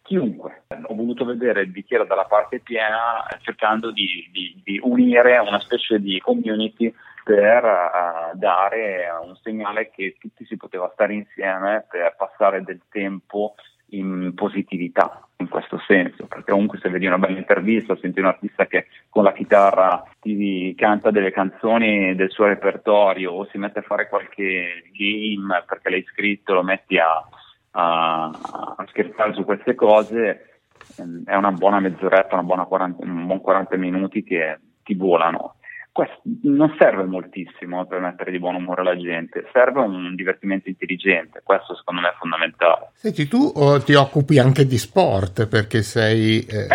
Chiunque, 0.00 0.62
ho 0.68 0.94
voluto 0.94 1.26
vedere 1.26 1.60
il 1.60 1.68
bicchiere 1.68 2.06
dalla 2.06 2.24
parte 2.24 2.60
piena 2.60 3.22
cercando 3.42 3.90
di, 3.90 4.30
di, 4.32 4.62
di 4.64 4.80
unire 4.82 5.36
una 5.36 5.60
specie 5.60 6.00
di 6.00 6.18
community 6.20 6.90
per 7.22 7.62
uh, 7.62 8.34
dare 8.34 9.08
un 9.22 9.36
segnale 9.42 9.90
che 9.90 10.16
tutti 10.18 10.46
si 10.46 10.56
poteva 10.56 10.90
stare 10.94 11.12
insieme 11.12 11.84
per 11.90 12.14
passare 12.16 12.62
del 12.62 12.80
tempo 12.88 13.56
in 13.90 14.32
positività 14.34 15.28
in 15.40 15.48
questo 15.48 15.78
senso, 15.86 16.26
perché 16.26 16.50
comunque 16.50 16.78
se 16.78 16.88
vedi 16.88 17.06
una 17.06 17.18
bella 17.18 17.38
intervista, 17.38 17.96
senti 17.96 18.18
un 18.18 18.26
artista 18.26 18.66
che 18.66 18.86
con 19.18 19.26
la 19.26 19.32
chitarra 19.32 20.04
ti 20.20 20.72
canta 20.76 21.10
delle 21.10 21.32
canzoni 21.32 22.14
del 22.14 22.30
suo 22.30 22.44
repertorio 22.44 23.32
o 23.32 23.48
si 23.50 23.58
mette 23.58 23.80
a 23.80 23.82
fare 23.82 24.08
qualche 24.08 24.84
game 24.92 25.64
perché 25.66 25.90
l'hai 25.90 26.04
scritto, 26.04 26.54
lo 26.54 26.62
metti 26.62 26.98
a, 26.98 27.26
a, 27.72 28.26
a 28.26 28.84
scherzare 28.86 29.32
su 29.34 29.42
queste 29.42 29.74
cose, 29.74 30.60
ehm, 30.98 31.24
è 31.24 31.34
una 31.34 31.50
buona 31.50 31.80
mezz'oretta, 31.80 32.34
una 32.34 32.44
buona 32.44 32.64
40, 32.66 33.04
un 33.04 33.26
buon 33.26 33.40
40 33.40 33.76
minuti 33.76 34.22
che 34.22 34.60
ti 34.84 34.94
volano 34.94 35.56
questo 35.98 36.20
non 36.42 36.76
serve 36.78 37.02
moltissimo 37.02 37.84
per 37.86 37.98
mettere 37.98 38.30
di 38.30 38.38
buon 38.38 38.54
umore 38.54 38.84
la 38.84 38.96
gente, 38.96 39.48
serve 39.52 39.80
un 39.80 40.14
divertimento 40.14 40.68
intelligente, 40.68 41.40
questo 41.42 41.74
secondo 41.74 42.02
me 42.02 42.10
è 42.10 42.14
fondamentale. 42.16 42.90
Senti, 42.94 43.26
tu 43.26 43.52
ti 43.84 43.94
occupi 43.94 44.38
anche 44.38 44.64
di 44.64 44.78
sport 44.78 45.48
perché 45.48 45.82
sei... 45.82 46.46
Eh... 46.46 46.68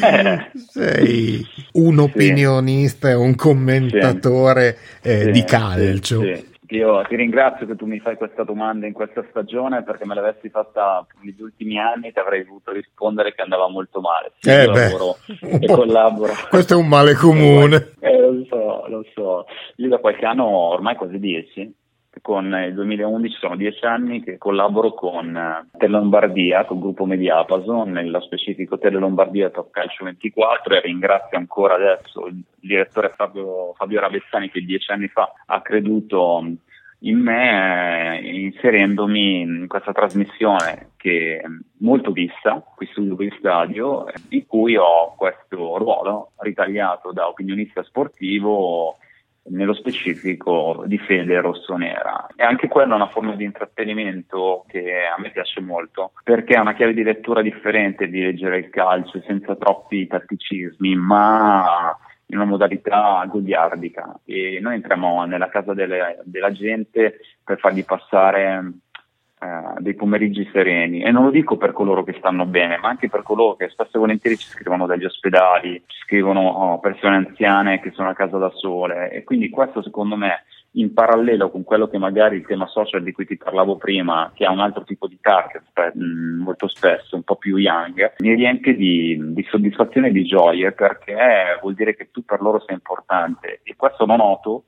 Eh. 0.00 0.50
sei 0.54 1.44
un 1.72 1.98
opinionista 1.98 3.08
sì. 3.08 3.14
e 3.14 3.16
un 3.16 3.34
commentatore 3.34 4.76
sì. 5.00 5.08
Eh, 5.08 5.22
sì. 5.22 5.30
di 5.32 5.42
calcio. 5.42 6.22
Io 6.70 7.02
ti 7.08 7.16
ringrazio 7.16 7.66
che 7.66 7.76
tu 7.76 7.86
mi 7.86 8.00
fai 8.00 8.16
questa 8.16 8.42
domanda 8.42 8.86
in 8.86 8.92
questa 8.92 9.24
stagione 9.30 9.84
perché 9.84 10.04
me 10.04 10.14
l'avessi 10.14 10.48
fatta 10.48 11.06
negli 11.20 11.40
ultimi 11.40 11.78
anni 11.78 12.12
ti 12.12 12.18
avrei 12.18 12.44
voluto 12.44 12.72
rispondere 12.72 13.34
che 13.34 13.42
andava 13.42 13.68
molto 13.68 14.00
male. 14.00 14.32
Sì, 14.38 14.50
eh 14.50 14.66
lavoro 14.66 15.16
e 15.40 15.66
collaboro. 15.66 16.32
Questo 16.50 16.74
è 16.74 16.76
un 16.76 16.88
male 16.88 17.14
comune. 17.14 17.92
Eh, 18.00 18.18
lo 18.18 18.44
so, 18.48 18.84
lo 18.88 19.04
so. 19.14 19.46
Io 19.76 19.88
da 19.88 19.98
qualche 19.98 20.24
anno, 20.24 20.46
ormai 20.46 20.96
quasi 20.96 21.18
dieci, 21.18 21.72
con 22.22 22.46
il 22.46 22.74
2011 22.74 23.36
sono 23.36 23.56
dieci 23.56 23.84
anni 23.84 24.22
che 24.22 24.38
collaboro 24.38 24.92
con 24.94 25.36
eh, 25.36 25.68
Telelombardia, 25.76 26.64
con 26.64 26.78
il 26.78 26.82
gruppo 26.82 27.04
Mediapaso, 27.04 27.84
nello 27.84 28.20
specifico 28.20 28.78
Telelombardia 28.78 29.50
Top 29.50 29.70
Calcio 29.70 30.04
24 30.04 30.74
e 30.74 30.80
ringrazio 30.80 31.38
ancora 31.38 31.74
adesso 31.74 32.26
il 32.26 32.42
direttore 32.58 33.10
Fabio, 33.10 33.74
Fabio 33.74 34.00
Rabezzani 34.00 34.50
che 34.50 34.60
dieci 34.60 34.90
anni 34.90 35.08
fa 35.08 35.32
ha 35.46 35.60
creduto 35.62 36.44
in 37.00 37.18
me 37.18 38.18
eh, 38.20 38.40
inserendomi 38.40 39.40
in 39.40 39.64
questa 39.68 39.92
trasmissione 39.92 40.92
che 40.96 41.40
è 41.42 41.46
molto 41.78 42.10
vista 42.10 42.62
qui 42.74 42.86
su 42.86 43.06
Due 43.06 43.34
Stadio 43.38 44.06
in 44.30 44.46
cui 44.46 44.76
ho 44.76 45.14
questo 45.16 45.76
ruolo 45.76 46.32
ritagliato 46.38 47.12
da 47.12 47.28
opinionista 47.28 47.82
sportivo 47.82 48.96
nello 49.48 49.74
specifico 49.74 50.82
di 50.86 50.98
fede 50.98 51.40
rossonera. 51.40 52.26
E 52.34 52.44
anche 52.44 52.68
quella 52.68 52.92
è 52.92 52.96
una 52.96 53.08
forma 53.08 53.34
di 53.34 53.44
intrattenimento 53.44 54.64
che 54.68 55.04
a 55.06 55.20
me 55.20 55.30
piace 55.30 55.60
molto, 55.60 56.12
perché 56.22 56.54
è 56.54 56.60
una 56.60 56.74
chiave 56.74 56.94
di 56.94 57.02
lettura 57.02 57.42
differente 57.42 58.08
di 58.08 58.20
leggere 58.20 58.58
il 58.58 58.70
calcio 58.70 59.20
senza 59.26 59.56
troppi 59.56 60.06
tatticismi, 60.06 60.94
ma 60.96 61.96
in 62.26 62.36
una 62.38 62.46
modalità 62.46 63.24
goliardica. 63.28 64.20
E 64.24 64.58
noi 64.60 64.74
entriamo 64.74 65.24
nella 65.24 65.48
casa 65.48 65.74
delle, 65.74 66.18
della 66.24 66.52
gente 66.52 67.20
per 67.44 67.58
fargli 67.58 67.84
passare 67.84 68.72
eh, 69.38 69.80
dei 69.80 69.94
pomeriggi 69.94 70.48
sereni. 70.50 71.02
E 71.02 71.10
non 71.10 71.24
lo 71.24 71.30
dico 71.30 71.56
per 71.56 71.72
coloro 71.72 72.02
che 72.04 72.14
stanno 72.18 72.46
bene, 72.46 72.78
ma 72.78 72.88
anche 72.88 73.08
per 73.08 73.22
coloro 73.22 73.54
che 73.56 73.68
spesso 73.68 73.96
e 73.96 74.00
volentieri 74.00 74.36
ci 74.36 74.48
scrivono 74.48 74.86
dagli 74.86 75.04
ospedali, 75.04 75.82
ci 75.86 75.98
scrivono 76.04 76.40
oh, 76.40 76.80
persone 76.80 77.16
anziane 77.16 77.80
che 77.80 77.90
sono 77.92 78.08
a 78.08 78.14
casa 78.14 78.38
da 78.38 78.50
sole. 78.54 79.10
E 79.10 79.24
quindi 79.24 79.50
questo 79.50 79.82
secondo 79.82 80.16
me 80.16 80.44
in 80.76 80.92
parallelo 80.92 81.50
con 81.50 81.64
quello 81.64 81.88
che 81.88 81.98
magari 81.98 82.36
il 82.36 82.46
tema 82.46 82.66
social 82.66 83.02
di 83.02 83.12
cui 83.12 83.26
ti 83.26 83.36
parlavo 83.36 83.76
prima, 83.76 84.30
che 84.34 84.44
ha 84.44 84.50
un 84.50 84.60
altro 84.60 84.84
tipo 84.84 85.06
di 85.06 85.18
target 85.20 85.64
mm, 85.96 86.40
molto 86.40 86.68
spesso, 86.68 87.16
un 87.16 87.22
po' 87.22 87.36
più 87.36 87.56
young, 87.56 88.14
mi 88.18 88.34
riempie 88.34 88.74
di, 88.74 89.18
di 89.32 89.46
soddisfazione 89.48 90.08
e 90.08 90.12
di 90.12 90.24
gioia 90.24 90.72
perché 90.72 91.58
vuol 91.60 91.74
dire 91.74 91.94
che 91.94 92.10
tu 92.10 92.24
per 92.24 92.40
loro 92.40 92.60
sei 92.60 92.74
importante. 92.74 93.60
E 93.62 93.74
questo 93.76 94.06
lo 94.06 94.16
noto 94.16 94.64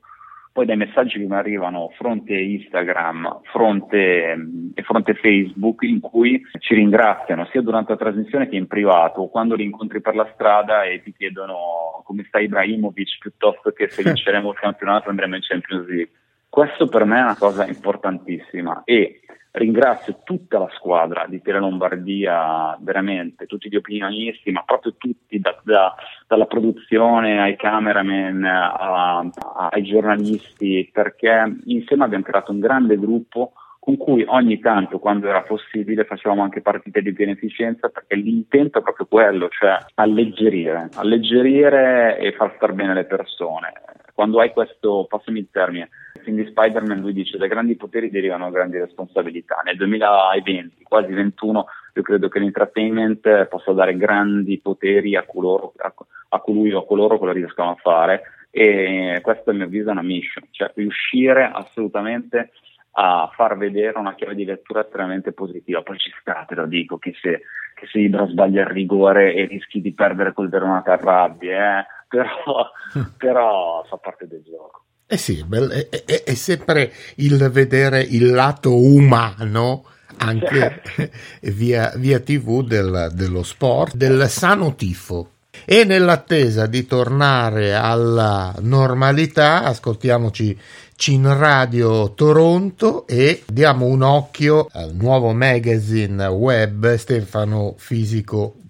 poi 0.59 0.67
dai 0.67 0.75
messaggi 0.75 1.17
che 1.17 1.25
mi 1.25 1.35
arrivano 1.35 1.89
fronte 1.95 2.35
Instagram, 2.35 3.43
fronte, 3.43 4.35
e 4.73 4.83
fronte 4.83 5.13
Facebook, 5.13 5.83
in 5.83 6.01
cui 6.01 6.41
ci 6.59 6.75
ringraziano 6.75 7.47
sia 7.49 7.61
durante 7.61 7.93
la 7.93 7.97
trasmissione 7.97 8.49
che 8.49 8.57
in 8.57 8.67
privato, 8.67 9.27
quando 9.27 9.55
li 9.55 9.63
incontri 9.63 10.01
per 10.01 10.15
la 10.15 10.29
strada 10.33 10.83
e 10.83 11.01
ti 11.01 11.13
chiedono 11.13 12.01
come 12.03 12.25
sta 12.27 12.39
Ibrahimovic 12.39 13.19
piuttosto 13.19 13.71
che 13.71 13.87
se 13.87 14.03
vinceremo 14.03 14.51
il 14.51 14.59
campionato 14.59 15.09
andremo 15.09 15.35
in 15.35 15.41
Champions 15.41 15.87
League. 15.87 16.11
Questo 16.49 16.87
per 16.87 17.05
me 17.05 17.19
è 17.19 17.23
una 17.23 17.37
cosa 17.37 17.67
importantissima 17.67 18.81
e 18.83 19.21
ringrazio 19.51 20.19
tutta 20.23 20.57
la 20.59 20.69
squadra 20.73 21.25
di 21.27 21.41
Tele 21.41 21.59
Lombardia, 21.59 22.77
veramente, 22.81 23.45
tutti 23.45 23.69
gli 23.69 23.75
opinionisti, 23.75 24.51
ma 24.51 24.63
proprio 24.65 24.95
tutti, 24.97 25.39
da, 25.39 25.59
da, 25.63 25.93
dalla 26.27 26.45
produzione 26.45 27.39
ai 27.41 27.55
cameraman, 27.55 28.43
a, 28.43 28.71
a, 28.73 29.29
ai 29.71 29.83
giornalisti, 29.83 30.89
perché 30.91 31.55
insieme 31.65 32.03
abbiamo 32.03 32.23
creato 32.23 32.51
un 32.51 32.59
grande 32.59 32.97
gruppo 32.97 33.53
con 33.79 33.97
cui 33.97 34.23
ogni 34.27 34.59
tanto, 34.59 34.99
quando 34.99 35.27
era 35.27 35.41
possibile, 35.41 36.03
facevamo 36.03 36.43
anche 36.43 36.61
partite 36.61 37.01
di 37.01 37.11
beneficenza, 37.11 37.89
perché 37.89 38.15
l'intento 38.15 38.79
è 38.79 38.81
proprio 38.81 39.07
quello, 39.07 39.49
cioè 39.49 39.77
alleggerire, 39.95 40.89
alleggerire 40.95 42.17
e 42.19 42.33
far 42.33 42.53
star 42.57 42.73
bene 42.73 42.93
le 42.93 43.05
persone. 43.05 43.71
Quando 44.13 44.39
hai 44.41 44.51
questo, 44.51 45.07
passami 45.09 45.39
il 45.39 45.47
termine, 45.49 45.89
film 46.29 46.35
di 46.35 46.45
Spider-Man 46.45 46.99
lui 46.99 47.13
dice 47.13 47.37
dai 47.37 47.47
grandi 47.47 47.75
poteri 47.75 48.09
derivano 48.09 48.51
grandi 48.51 48.77
responsabilità. 48.77 49.61
Nel 49.63 49.77
2020, 49.77 50.83
quasi 50.83 51.11
21, 51.11 51.65
io 51.95 52.01
credo 52.01 52.29
che 52.29 52.39
l'entertainment 52.39 53.45
possa 53.47 53.71
dare 53.73 53.97
grandi 53.97 54.59
poteri 54.59 55.15
a 55.15 55.23
coloro, 55.23 55.73
a, 55.77 55.93
a 56.29 56.39
colui 56.39 56.71
o 56.71 56.79
a 56.79 56.85
coloro 56.85 57.17
che 57.17 57.25
lo 57.25 57.31
riescono 57.31 57.71
a 57.71 57.75
fare 57.75 58.21
e 58.51 59.19
questa 59.21 59.51
a 59.51 59.53
mio 59.53 59.65
avviso 59.65 59.89
è 59.89 59.91
una 59.91 60.01
mission, 60.01 60.45
cioè 60.51 60.71
riuscire 60.75 61.49
assolutamente 61.51 62.51
a 62.91 63.29
far 63.33 63.57
vedere 63.57 63.97
una 63.97 64.15
chiave 64.15 64.35
di 64.35 64.45
lettura 64.45 64.81
estremamente 64.81 65.31
positiva. 65.31 65.81
Poi 65.81 65.97
ci 65.97 66.11
sta, 66.19 66.45
te 66.47 66.55
lo 66.55 66.65
dico, 66.65 66.97
che 66.97 67.13
se, 67.21 67.41
che 67.75 67.87
se 67.87 67.99
Ibra 67.99 68.27
sbaglia 68.27 68.61
il 68.61 68.67
rigore 68.67 69.33
e 69.33 69.45
rischi 69.45 69.81
di 69.81 69.93
perdere 69.93 70.33
col 70.33 70.49
Verona 70.49 70.81
ti 70.81 70.89
arrabbi, 70.89 71.49
eh? 71.49 71.85
però, 72.07 72.69
però 73.17 73.83
fa 73.87 73.97
parte 73.97 74.27
del 74.27 74.43
gioco. 74.43 74.83
Eh 75.11 75.17
sì, 75.17 75.43
è, 75.49 75.89
è, 76.05 76.23
è, 76.23 76.33
sempre 76.35 76.93
il 77.15 77.49
vedere 77.49 77.99
il 77.99 78.29
lato 78.29 78.79
umano 78.79 79.85
anche 80.17 80.83
via, 81.49 81.91
via 81.95 82.19
tv 82.19 82.63
del, 82.63 83.09
dello 83.13 83.41
sport, 83.41 83.95
del 83.95 84.29
sano 84.29 84.75
tifo. 84.75 85.31
E 85.65 85.83
nell'attesa 85.83 86.67
di 86.67 86.85
tornare 86.85 87.73
alla 87.73 88.53
normalità, 88.59 89.63
ascoltiamoci 89.63 90.55
Cin 90.95 91.35
Radio 91.35 92.13
Toronto 92.13 93.07
e 93.07 93.41
diamo 93.47 93.87
un 93.87 94.03
occhio 94.03 94.67
al 94.71 94.93
nuovo 94.93 95.33
magazine 95.33 96.23
web 96.27 96.93
stefanofisico.com 96.93 98.59
www.it. 98.59 98.68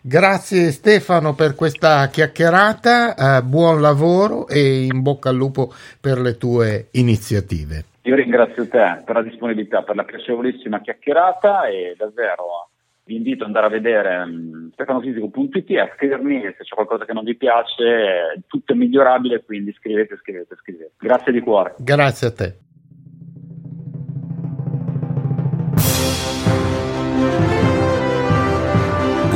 Grazie 0.00 0.70
Stefano 0.70 1.34
per 1.34 1.54
questa 1.54 2.06
chiacchierata, 2.08 3.38
eh, 3.38 3.42
buon 3.42 3.80
lavoro 3.80 4.46
e 4.46 4.84
in 4.84 5.02
bocca 5.02 5.30
al 5.30 5.36
lupo 5.36 5.72
per 6.00 6.18
le 6.18 6.36
tue 6.36 6.88
iniziative. 6.92 7.84
Io 8.02 8.14
ringrazio 8.14 8.68
te 8.68 9.02
per 9.04 9.16
la 9.16 9.22
disponibilità, 9.22 9.82
per 9.82 9.96
la 9.96 10.04
piacevolissima 10.04 10.80
chiacchierata 10.80 11.66
e 11.66 11.94
davvero 11.96 12.68
vi 13.06 13.16
invito 13.16 13.42
ad 13.42 13.48
andare 13.48 13.66
a 13.66 13.70
vedere 13.70 14.16
um, 14.22 14.70
stefanofisico.it 14.72 15.70
e 15.70 15.80
a 15.80 15.92
scrivermi 15.94 16.40
se 16.56 16.64
c'è 16.64 16.74
qualcosa 16.74 17.04
che 17.04 17.12
non 17.12 17.24
vi 17.24 17.36
piace, 17.36 18.42
tutto 18.46 18.72
è 18.72 18.76
migliorabile, 18.76 19.44
quindi 19.44 19.72
scrivete, 19.72 20.16
scrivete, 20.22 20.56
scrivete. 20.56 20.92
Grazie 20.98 21.32
di 21.32 21.40
cuore. 21.40 21.74
Grazie 21.78 22.26
a 22.28 22.32
te. 22.32 22.63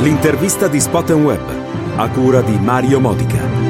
L'intervista 0.01 0.69
di 0.69 0.79
Spot 0.79 1.09
Web 1.09 1.41
a 1.97 2.09
cura 2.09 2.41
di 2.41 2.57
Mario 2.57 3.01
Modica. 3.01 3.68